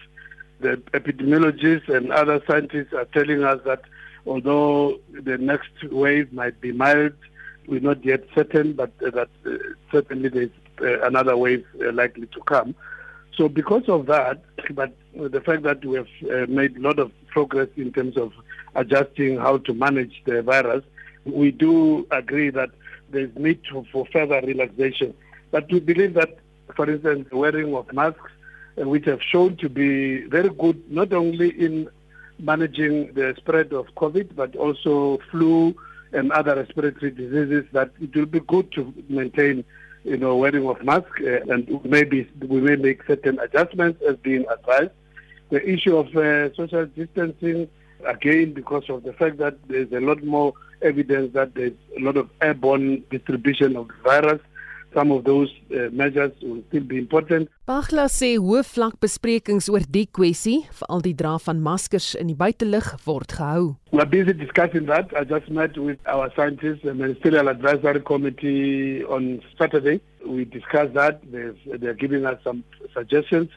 [0.61, 3.87] The epidemiologists and other scientists are telling us that
[4.27, 7.13] although the next wave might be mild,
[7.67, 9.57] we're not yet certain, but uh, that uh,
[9.91, 12.75] certainly there's uh, another wave uh, likely to come.
[13.37, 17.13] So because of that, but the fact that we have uh, made a lot of
[17.29, 18.33] progress in terms of
[18.75, 20.85] adjusting how to manage the virus,
[21.25, 22.71] we do agree that
[23.11, 25.15] there's need to, for further relaxation.
[25.51, 26.39] But we believe that,
[26.75, 28.21] for instance, wearing of masks,
[28.81, 31.89] uh, which have shown to be very good not only in
[32.43, 35.75] managing the spread of COVID, but also flu
[36.13, 39.65] and other respiratory diseases, that it will be good to maintain,
[40.05, 44.45] you know, wearing of mask, uh, and maybe we may make certain adjustments as being
[44.51, 44.91] advised.
[45.51, 47.69] The issue of uh, social distancing,
[48.07, 50.53] again, because of the fact that there's a lot more
[50.83, 54.41] evidence that there's a lot of airborne distribution of the virus,
[54.95, 57.49] some of those uh, measures will still be important.
[57.69, 62.37] Bagla sê hoë vlak besprekings oor die kwessie, veral die dra van maskers in die
[62.39, 63.75] buitelug word gehou.
[63.93, 65.13] We are busy discussing that.
[65.17, 70.01] I just met with our scientists and ministerial advisory committee on Saturday.
[70.27, 71.21] We discussed that.
[71.31, 73.51] They've, they're giving us some suggestions.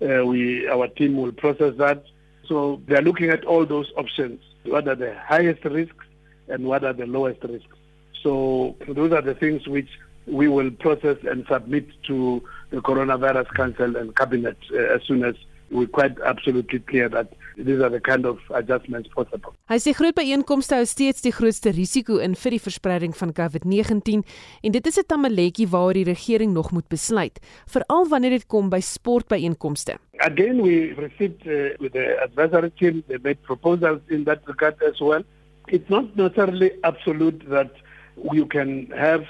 [0.00, 2.04] Uh, we, our team will process that.
[2.48, 4.40] So they're looking at all those options.
[4.64, 6.04] What are the highest risks
[6.48, 7.76] and what are the lowest risks?
[8.22, 9.88] So those are the things which
[10.26, 15.34] we will process and submit to the Coronavirus Council and Cabinet uh, as soon as
[15.72, 19.54] we're quite absolutely clear that these are the kind of adjustments possible.
[19.72, 24.22] Hy sê groot byeenkomste hou steeds die grootste risiko in vir die verspreiding van COVID-19
[24.62, 28.70] en dit is 'n tamaletjie waaroor die regering nog moet besluit, veral wanneer dit kom
[28.70, 29.96] by sportbyeenkomste.
[30.20, 35.00] Again we received uh, with the advisory team they made proposals in that regard as
[35.00, 35.24] well.
[35.68, 37.70] It's not necessarily absolute that
[38.32, 39.24] you can have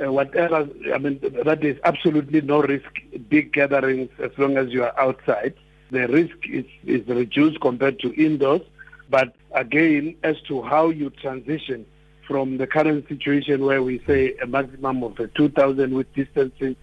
[0.00, 2.90] uh, whatever, I mean, that is absolutely no risk,
[3.28, 5.54] big gatherings as long as you are outside.
[5.90, 8.62] The risk is, is reduced compared to indoors.
[9.10, 11.84] But again, as to how you transition
[12.26, 16.76] from the current situation where we say a maximum of 2,000 with distancing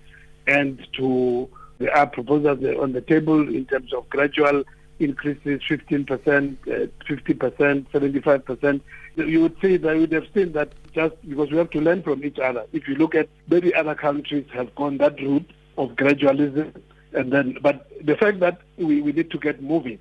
[0.46, 1.50] and to
[1.94, 4.64] are proposals on the table in terms of gradual
[5.00, 8.82] increases 15%, uh, 50%, 75%.
[9.16, 12.04] You would say that you would have seen that just because we have to learn
[12.04, 12.66] from each other.
[12.74, 16.74] If you look at many other countries have gone that route of gradualism,
[17.14, 20.00] and then, but the fact that we, we need to get moving,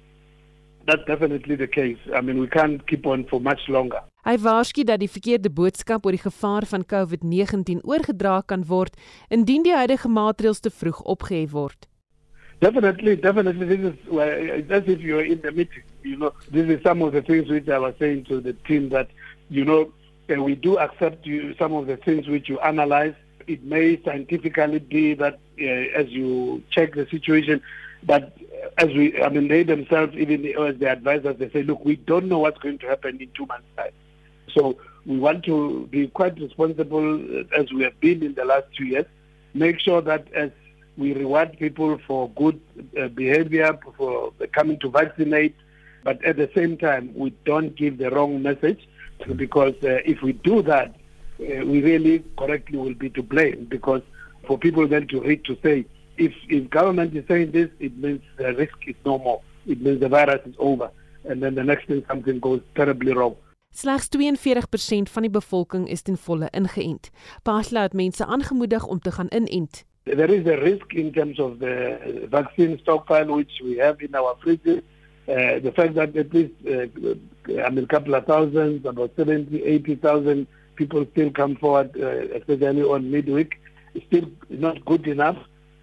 [0.87, 1.99] that's definitely the case.
[2.15, 4.01] I mean, we can't keep on for much longer.
[4.29, 8.97] Hy waarsku dat die verkeerde boodskap oor die gevaar van COVID-19 oorgedra kan word
[9.33, 11.89] indien die huidige maatreëls te vroeg opgehef word.
[12.61, 13.67] Definitely, definitely.
[13.67, 15.85] This is well, as if you're in the meeting.
[16.03, 18.89] You know, this is some of the things which I was saying to the team
[18.89, 19.09] that,
[19.49, 19.93] you know,
[20.31, 23.15] uh, we do accept you some of the things which you analyze.
[23.47, 27.63] It may scientifically be that uh, as you check the situation,
[28.03, 28.37] but
[28.77, 32.27] as we, I mean, they themselves, even as the advisors, they say, look, we don't
[32.27, 33.93] know what's going to happen in two months' time.
[34.53, 38.67] So we want to be quite responsible uh, as we have been in the last
[38.77, 39.07] two years.
[39.55, 40.51] Make sure that as
[40.99, 42.61] we reward people for good
[43.01, 45.55] uh, behavior, for coming to vaccinate,
[46.03, 48.87] but at the same time, we don't give the wrong message
[49.37, 50.95] because uh, if we do that,
[51.41, 54.03] uh, we really correctly will be to blame because
[54.47, 58.21] for people then to read to say, if, if government is saying this, it means
[58.37, 59.41] the risk is no more.
[59.67, 60.91] It means the virus is over.
[61.29, 63.37] And then the next thing something goes terribly wrong.
[63.71, 67.11] Slegs 42% van die bevolking is ten volle ingeënt.
[67.43, 69.85] Pasla het mense aangemoedig om te gaan inent.
[70.17, 74.35] There is a risk in terms of the vaccine stockpile which we have in our
[74.37, 74.83] fridges.
[75.29, 76.87] Uh, the fact that at least uh,
[77.63, 82.83] I mean a couple of thousands, about 70, 80,000 people still come forward, uh, especially
[82.83, 83.61] on midweek,
[83.95, 85.37] is still not good enough.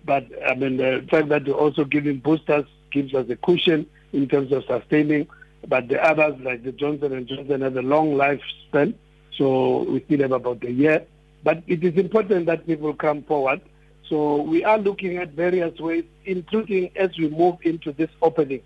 [0.03, 4.27] But I mean, the fact that we're also giving boosters gives us a cushion in
[4.27, 5.27] terms of sustaining.
[5.67, 8.95] But the others, like the Johnson and Johnson, have a long lifespan,
[9.37, 11.05] so we still have about a year.
[11.43, 13.61] But it is important that people come forward.
[14.09, 18.61] So we are looking at various ways, including as we move into this opening,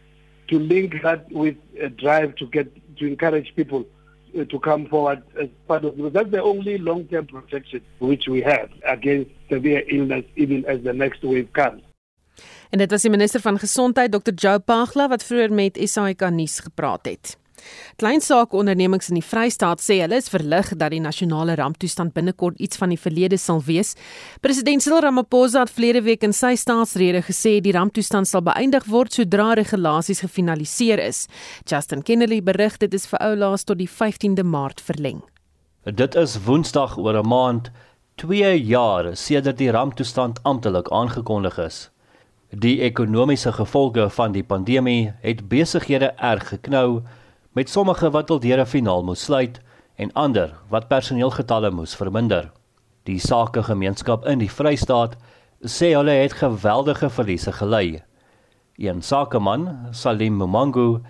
[0.50, 3.86] to link that with a drive to get to encourage people
[4.38, 8.42] uh, to come forward as part of because that's the only long-term protection which we
[8.42, 11.82] have against severe illness even as the next wave comes.
[12.70, 14.34] En dit was die minister van gesondheid Dr.
[14.36, 17.39] Joe Pagla wat vroeër met SAK nuus gepraat het.
[18.02, 22.94] Kleinsaake-ondernemings in die Vrystaat sê hulle is verlig dat die nasionale ramptoestand binnekort iets van
[22.94, 23.96] die verlede sal wees.
[24.42, 29.14] President Cyril Ramaphosa het vlede week in sy staatsrede gesê die ramptoestand sal beëindig word
[29.14, 31.28] sodra regulasies gefinaliseer is.
[31.66, 35.22] Justin Kennedy berig dit is vir oulaas tot die 15de Maart verleng.
[35.84, 37.72] Dit is Woensdag oor 'n maand
[38.16, 41.90] 2 jaar sedert die ramptoestand amptelik aangekondig is.
[42.50, 47.02] Die ekonomiese gevolge van die pandemie het besighede erg geknou
[47.60, 49.60] met sommige wat al deur 'n finaal moes sluit
[49.96, 52.52] en ander wat personeelgetalle moes verminder.
[53.04, 55.18] Die sakegemeenskap in die Vrystaat
[55.78, 58.04] sê hulle het geweldige verliese gely.
[58.78, 61.02] Een sakeman, Salim Mumangu,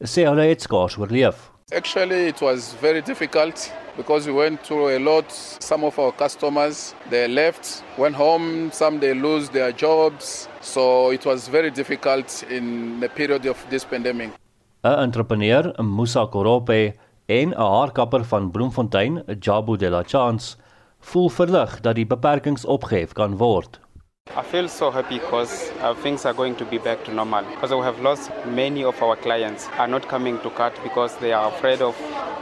[0.00, 1.52] sê hulle het skaars oorleef.
[1.76, 5.32] Actually, it was very difficult because we went through a lot.
[5.58, 8.70] Some of our customers they left, went home.
[8.72, 10.48] Some they lose their jobs.
[10.60, 14.30] So it was very difficult in the period of this pandemic.
[14.82, 16.94] 'n entrepreneur, Musa Korope
[17.26, 20.56] en 'n haarkapper van Bloemfontein, Jabu de la Chance,
[21.00, 23.80] voel verlig dat die beperkings opgehef kan word.
[24.36, 27.44] I feel so happy because uh, things are going to be back to normal.
[27.44, 31.32] Because we have lost many of our clients are not coming to cut because they
[31.32, 31.96] are afraid of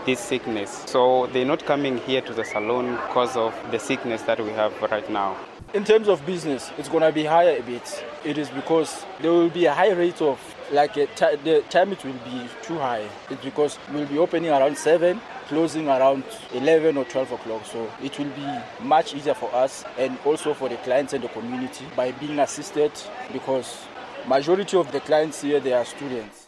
[0.04, 0.82] this sickness.
[0.86, 4.72] So they're not coming here to the salon because of the sickness that we have
[4.90, 5.36] right now.
[5.74, 8.04] In terms of business, it's going to be higher a bit.
[8.24, 10.38] It is because there will be a high rate of
[10.72, 13.08] like uh, the time it will be too high.
[13.30, 16.24] It's because we'll be opening around 7, closing around
[16.54, 17.64] 11 or 12 o'clock.
[17.66, 18.46] So it will be
[18.82, 22.92] much easier for us and also for the clients and the community by being assisted
[23.32, 23.86] because
[24.26, 26.46] majority of the clients here they are students.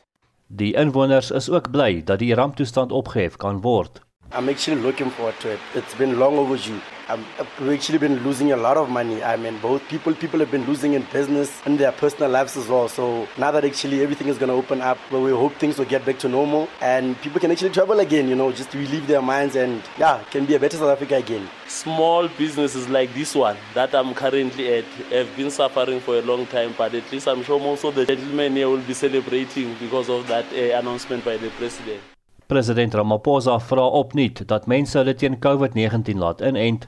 [0.51, 4.01] Die inwoners is ook bly dat die ramptoestand opgehef kan word.
[4.33, 5.61] I'm actually looking forward to it.
[5.75, 6.81] It's been long overdue.
[7.11, 7.25] Um,
[7.59, 9.23] we've actually been losing a lot of money.
[9.25, 12.69] I mean, both people people have been losing in business and their personal lives as
[12.69, 12.87] well.
[12.87, 15.87] So now that actually everything is going to open up, well, we hope things will
[15.87, 18.29] get back to normal and people can actually travel again.
[18.29, 21.49] You know, just relieve their minds and yeah, can be a better South Africa again.
[21.67, 26.47] Small businesses like this one that I'm currently at have been suffering for a long
[26.47, 30.11] time, but at least I'm sure most of the gentlemen here will be celebrating because
[30.11, 32.03] of that uh, announcement by the president.
[32.49, 36.87] President Ramaphosa vra opnuut dat mense hulle teen COVID-19 laat inent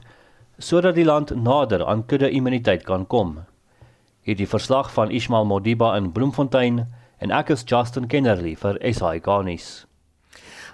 [0.61, 3.39] sodat die land nader aan kudde-immuniteit kan kom.
[4.21, 6.85] Hierdie verslag van Ismail Modiba in Bloemfontein
[7.19, 9.85] en ek is Justin Kennerly vir SI Garnis.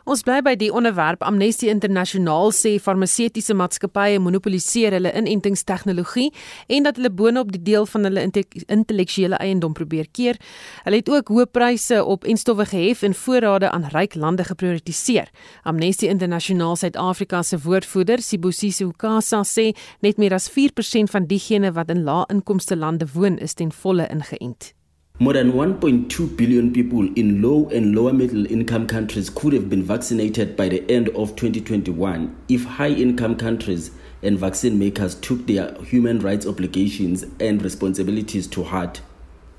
[0.08, 6.30] Ons bly by die onderwerp Amnesty Internasionaal sê farmaseutiese maatskappye monopoliseer hulle inentingstegnologie
[6.72, 10.39] en dat hulle boonop die deel van hulle intellektuele eiendom probeer keer.
[10.86, 15.28] Hulle het ook hoë pryse op enstowwe gehef en voorrade aan ryk lande geprioritiseer.
[15.67, 19.74] Amnesty Internasionaal Suid-Afrika se woordvoerder, Sibusiso Kasa sê
[20.08, 24.77] net meer as 4% van diegene wat in lae-inkomste lande woon, is ten volle ingeënt.
[25.19, 29.82] More than 1.2 billion people in low and lower middle income countries could have been
[29.82, 33.89] vaccinated by the end of 2021 if high income countries
[34.21, 39.01] and vaccine makers took their human rights obligations and responsibilities to heart.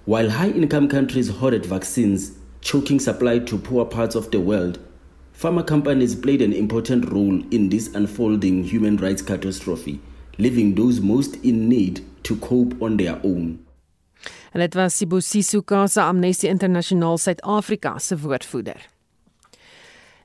[0.04, 4.78] While high income countries hoarded vaccines, choking supply to poor parts of the world,
[5.36, 10.00] pharma companies played an important role in this unfolding human rights catastrophe,
[10.38, 13.58] leaving those most in need to cope on their own.
[14.52, 18.88] En dit was Sibusiso Kasa Amnesty Internasionaal Suid-Afrika se woordvoerder.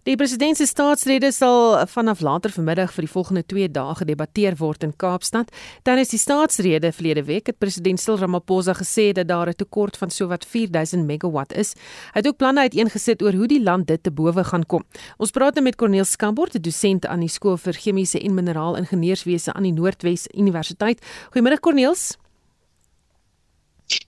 [0.03, 4.81] Die president se staatsrede sal vanaf later vanmiddag vir die volgende 2 dae gedebatteer word
[4.83, 5.53] in Kaapstad.
[5.87, 10.09] Tydens die staatsrede verlede week het president Cyril Ramaphosa gesê dat daar 'n tekort van
[10.09, 11.73] sowat 4000 megawatt is.
[12.13, 14.83] Hy het ook planne uiteengesit oor hoe die land dit te bowe gaan kom.
[15.17, 18.75] Ons praat nou met Corneel Skambort, 'n dosent aan die skool vir chemiese en mineraal
[18.75, 20.99] ingenieurswese aan die Noordwes Universiteit.
[21.31, 22.17] Goeiemôre Corneels.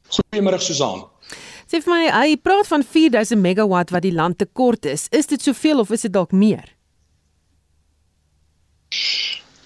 [0.09, 1.03] Goeiemôre Susan.
[1.65, 5.07] Sê vir my, hy praat van 4000 megawatt wat die land tekort is.
[5.11, 6.67] Is dit soveel of is dit dalk meer?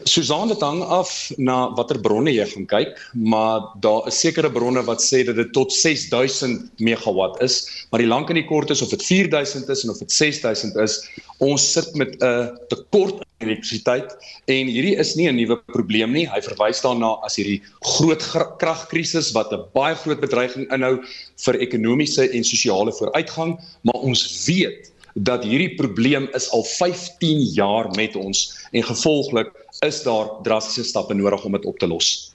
[0.07, 4.81] Susan dit hang af na watter bronne jy gaan kyk, maar daar is sekere bronne
[4.87, 7.61] wat sê dat dit tot 6000 megawatt is,
[7.91, 10.79] maar die lank en die kort is of dit 4000 is en of dit 6000
[10.85, 11.01] is,
[11.43, 14.15] ons sit met 'n tekort elektrisiteit
[14.51, 16.27] en hierdie is nie 'n nuwe probleem nie.
[16.27, 17.61] Hy verwys daarna as hierdie
[17.95, 18.23] groot
[18.59, 20.99] kragkrisis wat 'n baie groot bedreiging inhou
[21.45, 27.89] vir ekonomiese en sosiale vooruitgang, maar ons weet dat hierdie probleem is al 15 jaar
[27.95, 29.51] met ons en gevolglik
[29.85, 32.33] is daar drastiese stappe nodig om dit op te los.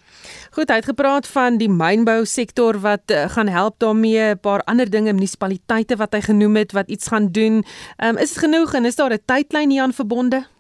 [0.55, 4.63] Goed, hy het gepraat van die mynbou sektor wat uh, gaan help daarmee, 'n paar
[4.65, 7.65] ander dinge munisipaliteite wat hy genoem het wat iets gaan doen.
[7.97, 10.54] Ehm um, is genoeg en is daar 'n tydlyn hieraan verbonde?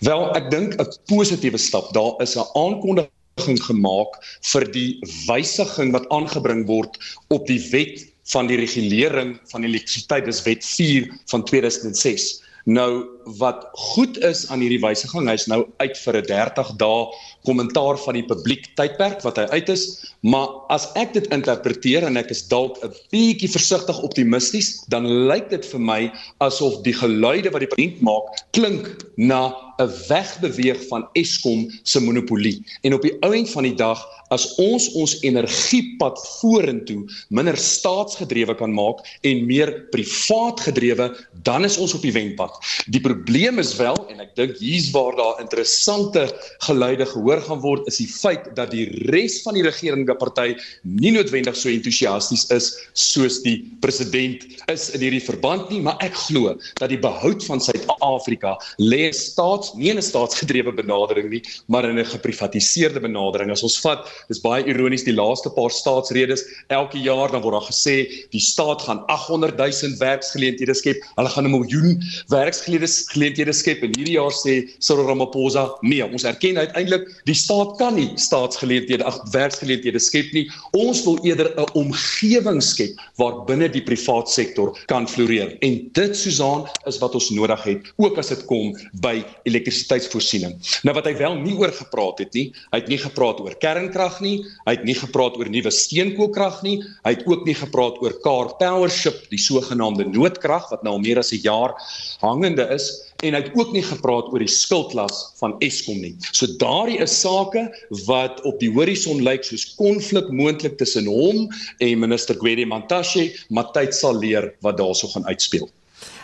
[0.00, 4.12] Wel, ek dink 'n positiewe stap, daar is 'n aankondiging gemaak
[4.52, 6.98] vir die wysiging wat aangebring word
[7.28, 10.24] op die wet van die regulering van elektrisiteit.
[10.24, 13.06] Dis wet 4 van 2006 nou
[13.38, 17.06] wat goed is aan hierdie wysiging hy's nou uit vir 'n 30 dae
[17.46, 19.84] kommentaar van die publiek tydperk wat hy uit is
[20.22, 25.50] maar as ek dit interpreteer en ek is dalk 'n bietjie versigtig optimisties dan lyk
[25.50, 26.00] dit vir my
[26.38, 32.62] asof die geluide wat die president maak klink na 'n wegbeweeg van Eskom se monopolie
[32.82, 33.98] en op die ou end van die dag
[34.32, 41.10] as ons ons energiepad vorentoe minder staatsgedrewe kan maak en meer privaat gedrewe,
[41.46, 42.56] dan is ons op die wenpad.
[42.92, 46.26] Die probleem is wel en ek dink hier's waar daar interessante
[46.66, 51.12] geluide gehoor gaan word is die feit dat die res van die regerende party nie
[51.12, 56.56] noodwendig so entoesiasties is soos die president is in hierdie verband nie, maar ek glo
[56.80, 61.98] dat die behoud van Suid-Afrika lê staats nie in 'n staatsgedrewe benadering nie, maar in
[61.98, 63.50] 'n geprivatiseerde benadering.
[63.50, 67.68] As ons vat Dis baie ironies die laaste paar staatsredes elke jaar dan word daar
[67.68, 67.96] gesê
[68.32, 71.02] die staat gaan 800 000 werksgeleenthede skep.
[71.16, 72.02] Hulle gaan 'n miljoen
[72.32, 77.94] werksgeleenthede skep en hierdie jaar sê Cyril Ramaphosa nee, ons erken uiteindelik die staat kan
[77.94, 80.50] nie staatsgeleenthede ag werksgeleenthede skep nie.
[80.72, 85.56] Ons wil eerder 'n omgewing skep waar binne die privaat sektor kan floreer.
[85.60, 90.54] En dit Susan is wat ons nodig het ook as dit kom by elektrisiteitsvoorsiening.
[90.82, 94.02] Nou wat hy wel nie oor gepraat het nie, hy het nie gepraat oor kernkrag
[94.02, 94.42] krag nie.
[94.66, 96.80] Hy het nie gepraat oor nuwe steenkoolkrag nie.
[97.06, 101.18] Hy het ook nie gepraat oor car powership, die sogenaamde noodkrag wat nou al meer
[101.18, 101.74] as 'n jaar
[102.20, 106.14] hangende is en hy het ook nie gepraat oor die skuldlas van Eskom nie.
[106.34, 107.68] So daardie is sake
[108.08, 111.46] wat op die horison lyk soos konflik moontlik tussen hom
[111.78, 115.70] en minister Gwede Mantashe, maar tyd sal leer wat daarso gaan uitspeel.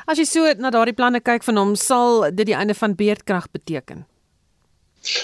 [0.09, 3.51] As jy so na daardie planne kyk van hom, sal dit die einde van beerdkrag
[3.55, 4.07] beteken?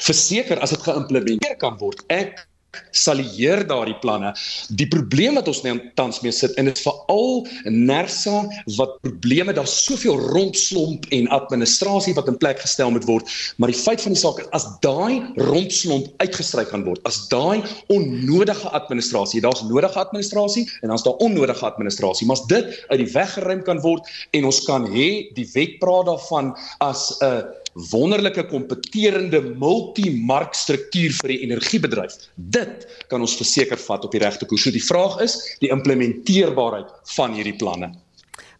[0.04, 2.04] Verseker as dit geïmplementeer kan word.
[2.12, 2.44] Ek
[2.90, 4.32] salieer daardie planne.
[4.68, 8.44] Die probleem wat ons nou tans mee sit en dit veral Nersa
[8.78, 13.78] wat probleme daar soveel rompslomp en administrasie wat in plek gestel moet word, maar die
[13.78, 17.62] feit van die saak is as daai rompslomp uitgestryk kan word, as daai
[17.92, 23.10] onnodige administrasie, daar's nodige administrasie en dan's daar onnodige administrasie, maar as dit uit die
[23.12, 26.54] weg geruim kan word en ons kan hê die wet praat daarvan
[26.84, 32.16] as 'n uh, wonderlike kompeterende multimarkstruktuur vir die energiebedryf.
[32.34, 34.66] Dit kan ons verseker vat op die regte koers.
[34.66, 37.92] So die vraag is die implementeerbaarheid van hierdie planne.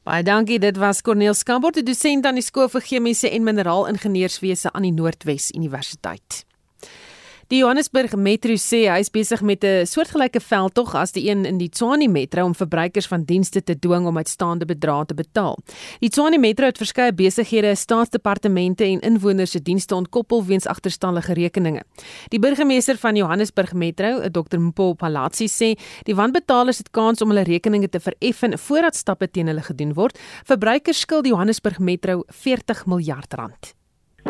[0.05, 0.59] Baie dankie.
[0.61, 4.93] Dit was Corneel Skambort, die dosent aan die skool vir chemiese en mineraalingenieurswese aan die
[4.93, 6.45] Noordwes Universiteit.
[7.53, 11.59] Die Johannesburg Metro sê hy is besig met 'n soortgelyke veldtog as die een in
[11.59, 15.59] die Tshwane Metro om verbruikers van dienste te dwing om uitstaande bedrae te betaal.
[16.01, 21.83] Die Tshwane Metro het verskeie besighede, staatsdepartemente en inwoners se dienste ontkoppel weens agterstallige rekeninge.
[22.31, 27.45] Die burgemeester van Johannesburg Metro, Dr Mpo Palatsi sê, die wanbetalers het kans om hulle
[27.45, 30.19] rekeninge te vereffen voordat stappe teen hulle gedoen word.
[30.45, 33.75] Verbruikers skuld die Johannesburg Metro 40 miljard rand.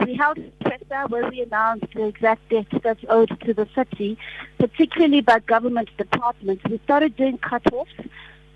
[0.05, 4.19] We held presser where we announced the exact debt that's owed to the city,
[4.59, 6.63] particularly by government departments.
[6.69, 7.93] We started doing cut-offs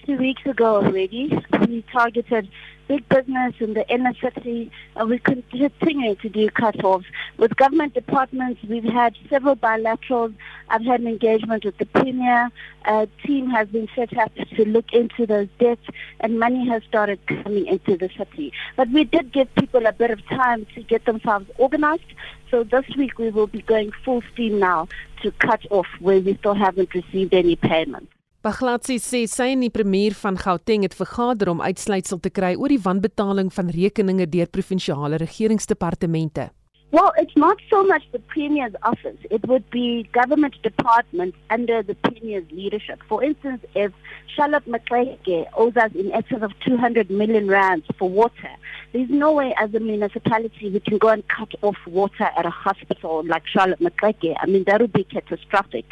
[0.09, 1.31] two weeks ago already.
[1.69, 2.49] We targeted
[2.87, 7.05] big business in the inner city, and we continue to do cut-offs.
[7.37, 10.35] With government departments, we've had several bilaterals.
[10.71, 12.49] I've had an engagement with the Premier.
[12.87, 15.87] A team has been set up to look into those debts,
[16.21, 18.55] and money has started coming into the city.
[18.77, 22.15] But we did give people a bit of time to get themselves organized.
[22.51, 24.89] So this week we will be going full steam now
[25.21, 28.11] to cut off where we still haven't received any payments.
[28.49, 32.73] Baglatsi sê sy en die premier van Gauteng het vergader om uitsluitsel te kry oor
[32.73, 36.47] die wanbetaling van rekeninge deur provinsiale regeringsdepartemente.
[36.91, 39.19] Well, it's not so much the Premier's office.
[39.31, 43.01] It would be government departments under the Premier's leadership.
[43.07, 43.93] For instance, if
[44.35, 48.53] Charlotte McClake owes us in excess of 200 million rands for water,
[48.95, 52.51] there's no way as a municipality we can go and cut off water at a
[52.51, 54.35] hospital like Charlotte McClake.
[54.41, 55.85] I mean, that would be catastrophic.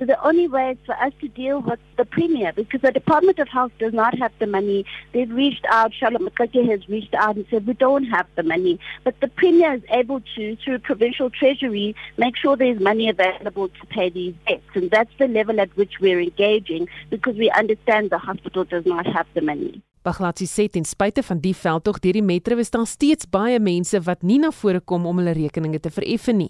[0.00, 3.38] So the only way is for us to deal with the Premier because the Department
[3.38, 4.86] of Health does not have the money.
[5.12, 8.80] They've reached out, Charlotte McClake has reached out and said, we don't have the money.
[9.04, 13.86] But the Premier is able to, through provincial treasury, make sure there's money available to
[13.90, 14.64] pay these debts.
[14.74, 19.06] And that's the level at which we're engaging because we understand the hospital does not
[19.06, 19.82] have the money.
[20.00, 24.00] Baglatsi sê ten spyte van die veldtog deur die metro is daar steeds baie mense
[24.06, 26.48] wat nie na vore kom om hulle rekeninge te vereffen nie.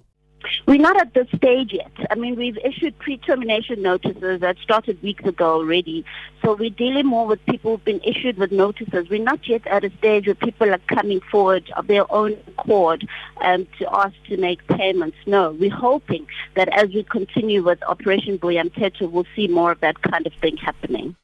[0.67, 1.93] We're not at this stage yet.
[2.11, 6.05] I mean, we've issued pre-termination notices that started weeks ago already.
[6.43, 9.09] So we're dealing more with people who've been issued with notices.
[9.09, 13.07] We're not yet at a stage where people are coming forward of their own accord
[13.43, 15.17] um, to ask to make payments.
[15.27, 19.81] No, we're hoping that as we continue with Operation Boyam Tetu, we'll see more of
[19.81, 21.17] that kind of thing happening.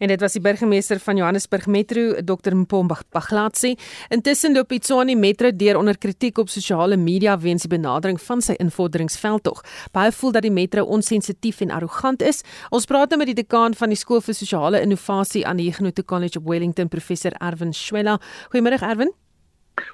[0.00, 3.74] En dit was die burgemeester van Johannesburg Metro, Dr Mpomba Baglatsi.
[4.08, 8.56] Intussen loop Itsani Metro deur onder kritiek op sosiale media weens die benadering van sy
[8.64, 9.60] invorderingsveldtog.
[9.92, 12.40] Baie voel dat die metro onsensitief en arrogant is.
[12.72, 16.00] Ons praat nou met die dekaan van die skool vir sosiale innovasie aan die Huguenot
[16.08, 18.16] College op Wellington, professor Erwin Schwella.
[18.48, 19.19] Goeiemôre Erwin.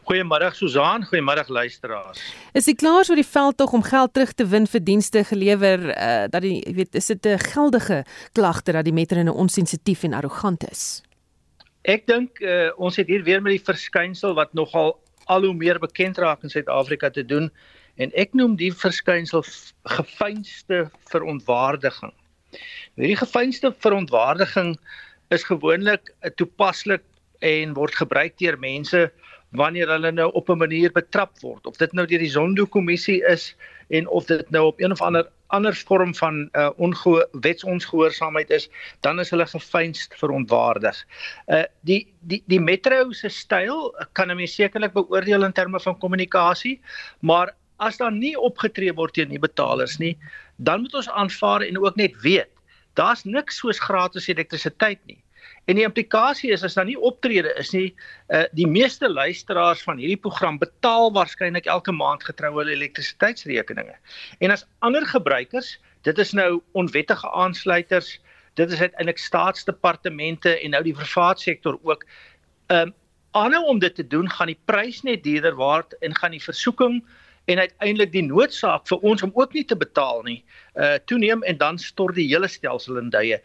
[0.07, 2.21] Goeiemôre Susan, goeiemôre luisteraars.
[2.55, 6.27] Is dit klaar vir die veldtog om geld terug te win vir dienste gelewer uh,
[6.31, 10.71] dat die weet is dit 'n geldige klagte dat die metro nou onsensitief en arrogant
[10.71, 11.03] is?
[11.83, 15.79] Ek dink uh, ons het hier weer met die verskynsel wat nogal al hoe meer
[15.79, 17.51] bekend raak in Suid-Afrika te doen
[17.97, 19.45] en ek noem die verskynsel
[19.85, 22.13] gefeinste verontwaardiging.
[22.95, 24.77] Hierdie gefeinste verontwaardiging
[25.29, 27.03] is gewoonlik uh, toepaslik
[27.39, 29.11] en word gebruik deur mense
[29.57, 33.55] wanneer hulle nou op 'n manier betrap word of dit nou deur die Zondo-kommissie is
[33.89, 38.69] en of dit nou op een of ander ander vorm van uh onge wetsonsgehoorsaamheid is
[39.01, 41.05] dan is hulle gefeinst verontwaardig.
[41.47, 45.99] Uh die die die metro se styl kan 'n mens sekerlik beoordeel in terme van
[45.99, 46.81] kommunikasie,
[47.21, 50.17] maar as daar nie opgetree word teen die betalers nie,
[50.57, 52.49] dan moet ons aanvaar en ook net weet,
[52.95, 55.19] daar's niks soos gratis elektrisiteit nie.
[55.67, 57.89] En die implikasie is as daar nie optrede is nie,
[58.35, 63.97] uh die meeste luisteraars van hierdie program betaal waarskynlik elke maand getrou hulle elektrisiteitsrekeninge.
[64.39, 65.77] En as ander gebruikers,
[66.07, 68.21] dit is nou onwettige aansluiters,
[68.55, 72.07] dit is uiteindelik staatsdepartemente en nou die private sektor ook,
[72.73, 72.95] um
[73.37, 77.03] aanhou om dit te doen, gaan die prys net duurder word en gaan die versoeking
[77.47, 80.41] en uiteindelik die noodsaak vir ons om ook nie te betaal nie
[80.75, 83.39] uh toeneem en dan stort die hele stelsel in duie.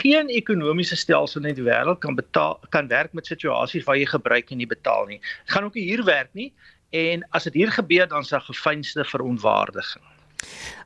[0.00, 4.50] Geen ekonomiese stelsel in die wêreld kan betaal kan werk met situasies waar jy gebruik
[4.50, 5.20] en nie betaal nie.
[5.44, 6.52] Dit gaan ook nie hier werk nie
[6.90, 10.04] en as dit hier gebeur dan is daar gefeinste verontwaardiging.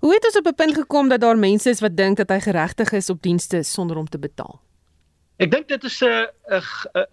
[0.00, 2.40] Hoe het ons op 'n punt gekom dat daar mense is wat dink dat hy
[2.40, 4.60] geregtig is op dienste sonder om te betaal?
[5.36, 6.62] Ek dink dit is 'n 'n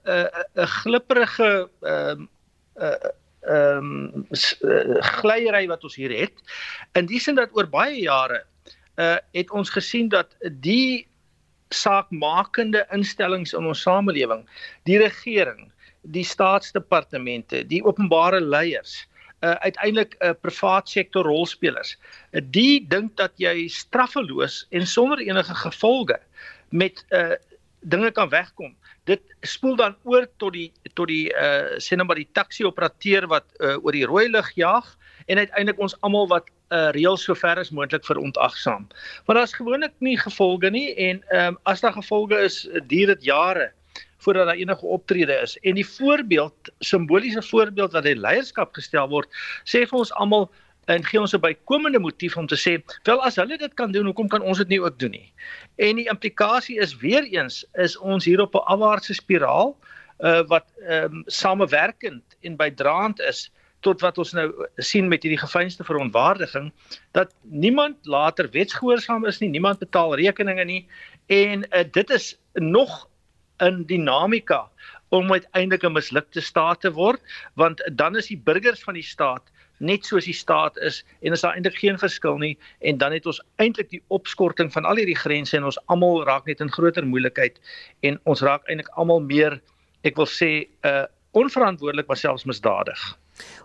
[0.05, 2.29] 'n 'n glipperige ehm um,
[2.75, 4.25] 'n ehm um,
[5.19, 6.33] glyery wat ons hier het.
[6.95, 8.43] In die sin dat oor baie jare
[8.95, 11.07] uh het ons gesien dat die
[11.73, 14.43] saakmakende instellings in ons samelewing,
[14.85, 15.71] die regering,
[16.01, 19.07] die staatsdepartemente, die openbare leiers,
[19.41, 21.97] uh uiteindelik 'n uh, privaat sektor rolspelers,
[22.31, 26.19] uh, die dink dat jy straffeloos en sonder enige gevolge
[26.69, 27.35] met uh
[27.83, 32.19] dinge kan wegkom dit spoel dan oor tot die tot die uh sê nou maar
[32.19, 34.87] die taxi operateur wat uh, oor die rooi lig jag
[35.27, 38.87] en uiteindelik ons almal wat uh reëls so ver as moontlik verontagsaam.
[39.27, 43.23] Maar daar's gewoonlik nie gevolge nie en ehm um, as daar gevolge is, duur dit
[43.31, 43.71] jare
[44.23, 45.57] voordat daar enige optrede is.
[45.67, 49.27] En die voorbeeld, simboliese voorbeeld wat in leierskap gestel word,
[49.67, 50.47] sê vir ons almal
[50.85, 54.05] en gee ons 'n bykomende motief om te sê, wel as hulle dit kan doen,
[54.05, 55.33] hoekom kan ons dit nie ook doen nie?
[55.75, 59.77] En die implikasie is weer eens is ons hier op 'n afwaartse spiraal
[60.19, 65.41] uh wat ehm um, samewerkend en bydraend is tot wat ons nou sien met hierdie
[65.41, 66.71] gefeinste verontwaardiging
[67.11, 70.87] dat niemand later wetsgehoorsaam is nie, niemand betaal rekeninge nie
[71.27, 73.09] en uh, dit is nog
[73.59, 74.69] 'n dinamika
[75.09, 77.21] om uiteindelik 'n mislukte staat te word,
[77.53, 81.41] want dan is die burgers van die staat net soos die staat is en is
[81.41, 85.17] daar eintlik geen verskil nie en dan het ons eintlik die opskorting van al hierdie
[85.17, 87.59] grense en ons almal raak net in groter moeilikheid
[88.01, 89.59] en ons raak eintlik almal meer
[90.03, 90.53] ek wil sê
[90.87, 92.99] uh onverantwoordelik maar selfs misdadig.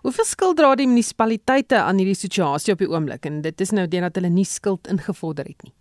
[0.00, 3.84] Hoeveel skuld dra die munisipaliteite aan hierdie situasie op die oomblik en dit is nou
[3.84, 5.74] deurdat hulle nie skuld ingevorder het nie.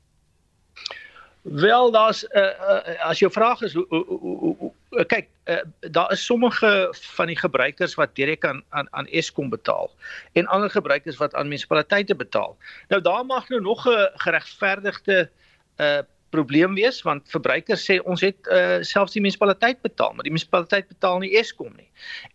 [1.52, 6.12] Wel daar's uh, uh, as jou vraag is hoe, hoe, hoe, hoe kyk uh, daar
[6.12, 9.92] is sommige van die gebruikers wat direk aan aan aan Eskom betaal
[10.34, 12.58] en ander gebruikers wat aan munisipaliteite betaal.
[12.88, 15.30] Nou daar mag nou nog 'n geregverdigde
[15.78, 16.00] uh
[16.30, 20.88] probleem wees want verbruikers sê ons het uh, selfs die munisipaliteit betaal, maar die munisipaliteit
[20.92, 21.88] betaal nie Eskom nie.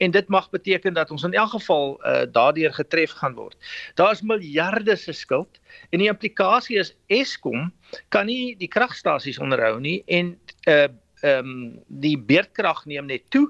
[0.05, 3.57] En dit mag beteken dat ons in elk geval uh, daardeur getref gaan word.
[4.01, 7.71] Daar's miljarde se skuld en die implikasie is Eskom
[8.09, 10.37] kan nie die kragstasies onderhou nie en
[10.69, 10.89] uh
[11.23, 11.59] ehm um,
[12.03, 13.45] die beerdkrag neem net toe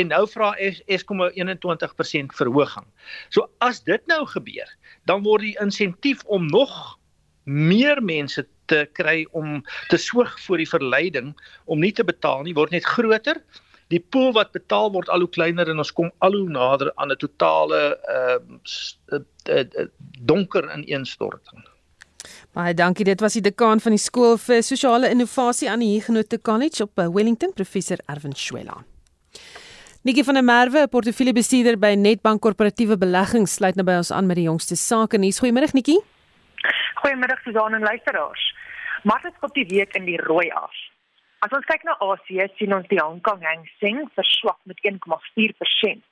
[0.00, 0.54] en nou vra
[0.86, 2.86] Eskom 'n 21% verhoging.
[3.28, 4.68] So as dit nou gebeur,
[5.04, 6.98] dan word die insentief om nog
[7.44, 9.62] meer mense te kry om
[9.92, 11.32] te soeg vir die verleiding
[11.66, 13.40] om nie te betaal nie word net groter.
[13.88, 17.12] Die pool wat betaal word al hoe kleiner en ons kom al hoe nader aan
[17.12, 18.60] 'n totale ehm
[19.12, 19.88] uh, uh, uh,
[20.20, 21.64] donker ineenstorting.
[22.52, 23.04] Baie dankie.
[23.04, 26.98] Dit was die dekaan van die skool vir sosiale innovasie aan die Huguenot College op
[26.98, 28.84] eh, Wellington, professor Erwin Schwella.
[30.02, 34.38] Nikki van der Merwe, portefeuljebestuurder by Netbank Korporatiewe Beleggings, sluit nou by ons aan met
[34.38, 35.40] die jongste sake nuus.
[35.42, 35.98] Goeiemôre Nikki.
[37.02, 38.54] Goeiemiddag Susan en luisteraars.
[39.08, 40.74] Markte skop die week in die rooi af.
[41.46, 46.02] As ons kyk na Asië, sien ons die Hong Kong Hang Seng verswak met 1,4%.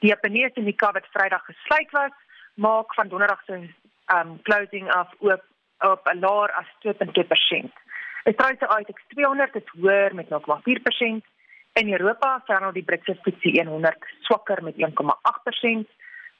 [0.00, 2.14] Die Japaneese Nikkei wat Vrydag gesluit was,
[2.64, 3.58] maak van Donderdag se
[4.14, 5.44] um closing af oop
[5.90, 7.74] op 'n laer as 2.2%.
[8.24, 11.24] Australiese ASX 200 het hoër met 0,4%.
[11.72, 15.88] In Europa verhandel die Britse FTSE 100 swakker met 1,8%.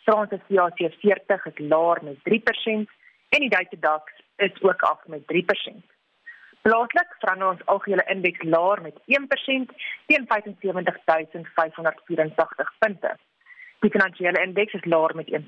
[0.05, 2.89] Franse CAC 40 het laer met 3%
[3.29, 5.37] en die Duitse DAX is ook af met 3%.
[6.63, 8.99] Plaaslik verhandel ons algehele indeks laer met 1%
[10.07, 13.17] teen 75584 punte.
[13.81, 15.39] Die finansiële indeks is laer met 1,6%,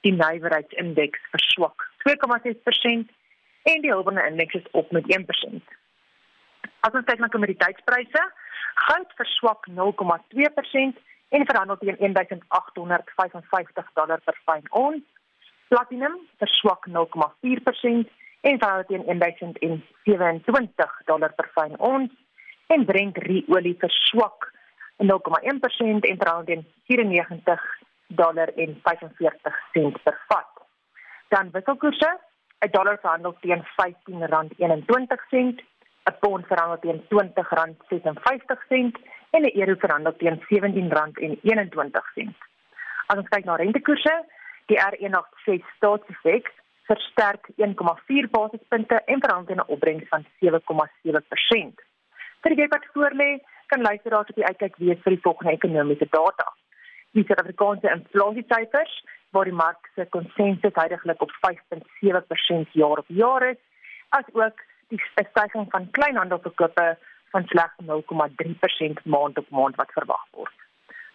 [0.00, 2.12] die nywerheidsindeks verswak 2,6%
[3.72, 5.24] en die hulpbronne indeks is op met 1%.
[6.80, 8.22] As ons kyk na kommoditeitspryse,
[8.88, 9.74] goud verswak 0,2%
[11.36, 15.04] en verhandel teen 1855 dollar per fyn ons
[15.74, 18.06] Platinum verswak 0,4%
[18.46, 19.02] en verhouding
[19.58, 22.10] teen 1027 dollar per fyn ons
[22.74, 23.16] en Brent
[23.56, 24.46] olie verswak
[25.02, 27.58] 0,1% en verhouding teen 94
[28.20, 30.52] dollar en 45 sent per vat.
[31.34, 32.10] Dan wisselkoerse,
[32.62, 35.58] 'n dollar verhandel teen R15.21,
[36.06, 38.94] 'n pond verhandel teen R20.56
[39.30, 42.30] en 'n euro verhandel teen R17.21.
[43.06, 44.14] As ons kyk na rentekoerse,
[44.66, 46.52] Die R186 staatsefek
[46.88, 51.80] versterk 1,4 basispunte en verhandel 'n opbrengs van 7,7%.
[52.42, 56.52] Vir die wat voorlê, kan luisteraars op die uitkyk wees vir die volgende ekonomiese data.
[57.10, 63.60] Die Suid-Afrikaanse inflasiesyfers, waar die mark se konsensus heidaglik op 5.7% jaar op jaar is,
[64.08, 66.98] asook die stygings van kleinhandelverkope
[67.30, 70.58] van slegs 0,3% maand op maand wat verwag word.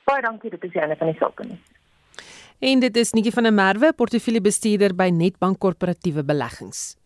[0.03, 1.78] Baie dankie, dit is die einde van die sake.
[2.59, 6.97] En dit is Nikki van der Merwe, portefeuljebestuurder by Netbank Korporatiewe Beleggings.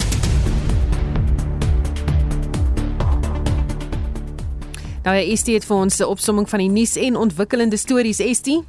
[5.06, 8.64] Nou ja, Estie het vir ons 'n opsomming van die nuus en ontwikkelende stories, Estie.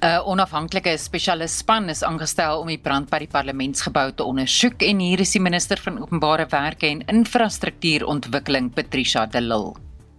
[0.00, 5.20] 'n Onafhanklike spesialisspan is aangestel om die brand by die parlementsgebou te ondersoek en hier
[5.20, 9.74] is die minister van openbare werke en infrastruktuurontwikkeling, Patricia de Lille.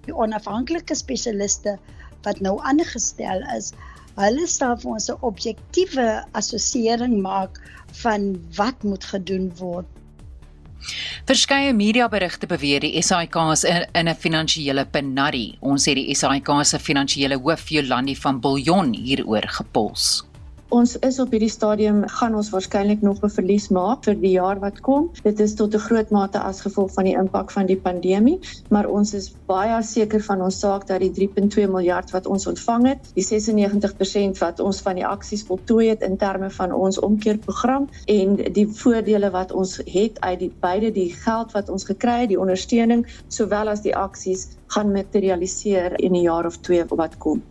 [0.06, 1.80] Die onafhanklike spesialiste
[2.22, 3.74] wat nou aangestel is,
[4.20, 7.62] hulle sal vir ons 'n objektiewe assosiering maak
[8.04, 9.88] van wat moet gedoen word.
[11.28, 15.58] Verskeie mediaberigte beweer die SAIK is in 'n finansiële penarie.
[15.62, 20.29] Ons het die SAIK se finansiële hoof Jolandi van Bullion hieroor gepols.
[20.70, 24.60] Ons is op hierdie stadium gaan ons waarskynlik nog 'n verlies maak vir die jaar
[24.62, 25.08] wat kom.
[25.24, 28.40] Dit is tot 'n groot mate as gevolg van die impak van die pandemie,
[28.70, 32.88] maar ons is baie seker van ons saak dat die 3.2 miljard wat ons ontvang
[32.88, 37.90] het, die 96% wat ons van die aksies voltooi het in terme van ons omkeerprogram
[38.06, 42.30] en die voordele wat ons het uit die beide die geld wat ons gekry het,
[42.30, 47.42] die ondersteuning sowel as die aksies gaan materialiseer in 'n jaar of twee wat kom.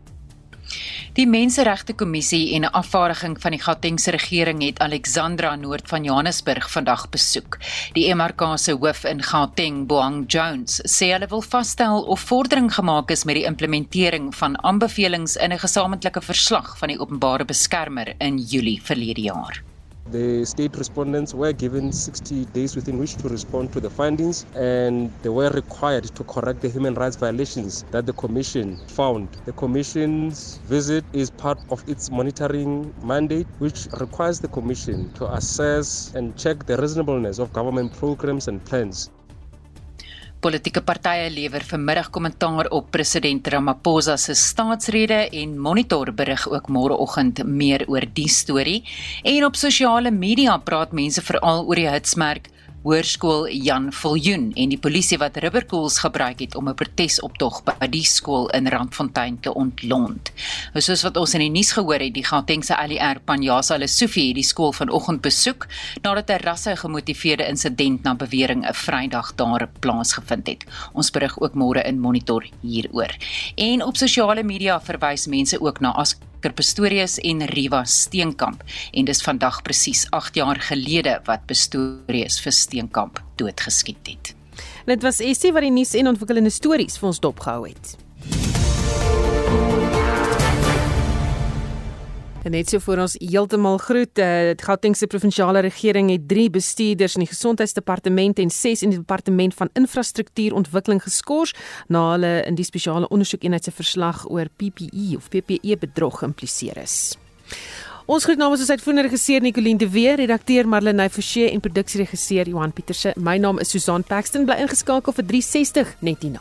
[1.13, 6.71] Die Menseregte Kommissie en 'n afvaardiging van die Gautengse regering het Alexandra noord van Johannesburg
[6.71, 7.59] vandag besoek.
[7.93, 13.11] Die MRK se hoof in Gauteng, Boang Jones, sê hulle wil vasstel of vordering gemaak
[13.11, 18.39] is met die implementering van aanbevelings in 'n gesamentlike verslag van die openbare beskermer in
[18.39, 19.63] Julie verlede jaar.
[20.11, 25.13] The state respondents were given 60 days within which to respond to the findings, and
[25.23, 29.29] they were required to correct the human rights violations that the Commission found.
[29.45, 36.11] The Commission's visit is part of its monitoring mandate, which requires the Commission to assess
[36.15, 39.11] and check the reasonableness of government programs and plans.
[40.39, 47.43] Politieke partye lewer vanmiddag kommentaar op president Ramaphosa se staatsrede en Monitor berig ook môreoggend
[47.43, 48.85] meer oor die storie.
[49.27, 52.47] En op sosiale media praat mense veral oor die hitsmerk
[52.79, 58.05] Hoërskool Jan Viljoen en die polisie wat rubberkoels gebruik het om 'n protesoptog by die
[58.05, 60.31] skool in Randfontein te ontlont.
[60.73, 64.35] Nou, soos wat ons in die nuus gehoor het, die Gautengse ALR Panjasa Lesofie het
[64.35, 65.67] die skool vanoggend besoek
[66.03, 70.65] nadat 'n rasse gemotiveerde insident na bewering 'n Vrydag daar plaasgevind het.
[70.93, 73.17] Ons berig ook môre in Monitor hieroor.
[73.57, 78.63] En op sosiale media verwys mense ook na as Pistorius en Riva Steenkamp
[78.93, 84.35] en dis vandag presies 8 jaar gelede wat Pistorius vir Steenkamp doodgeskiet het.
[84.87, 87.97] Dit was Essie wat die nuus en ontwikkelende stories vir ons dopgehou het.
[92.49, 97.19] En net so voor ons heeltemal groet, die uh, Gautengse provinsiale regering het 3 bestuurders
[97.19, 101.53] in die gesondheidsdepartement en 6 in die departement van infrastruktuurontwikkeling geskort
[101.93, 107.19] na hulle in die spesiale ondersoekeenheid se verslag oor PPE of PPE bedrog geïmpliseer is.
[108.09, 112.73] Ons groet namens ons uitvoerende regisseur Nicoline de Weer, redakteur Marlene Forsie en produksieregisseur Johan
[112.73, 113.13] Pieterse.
[113.21, 116.41] My naam is Susan Paxton, bly ingeskakel vir 360 net hierna.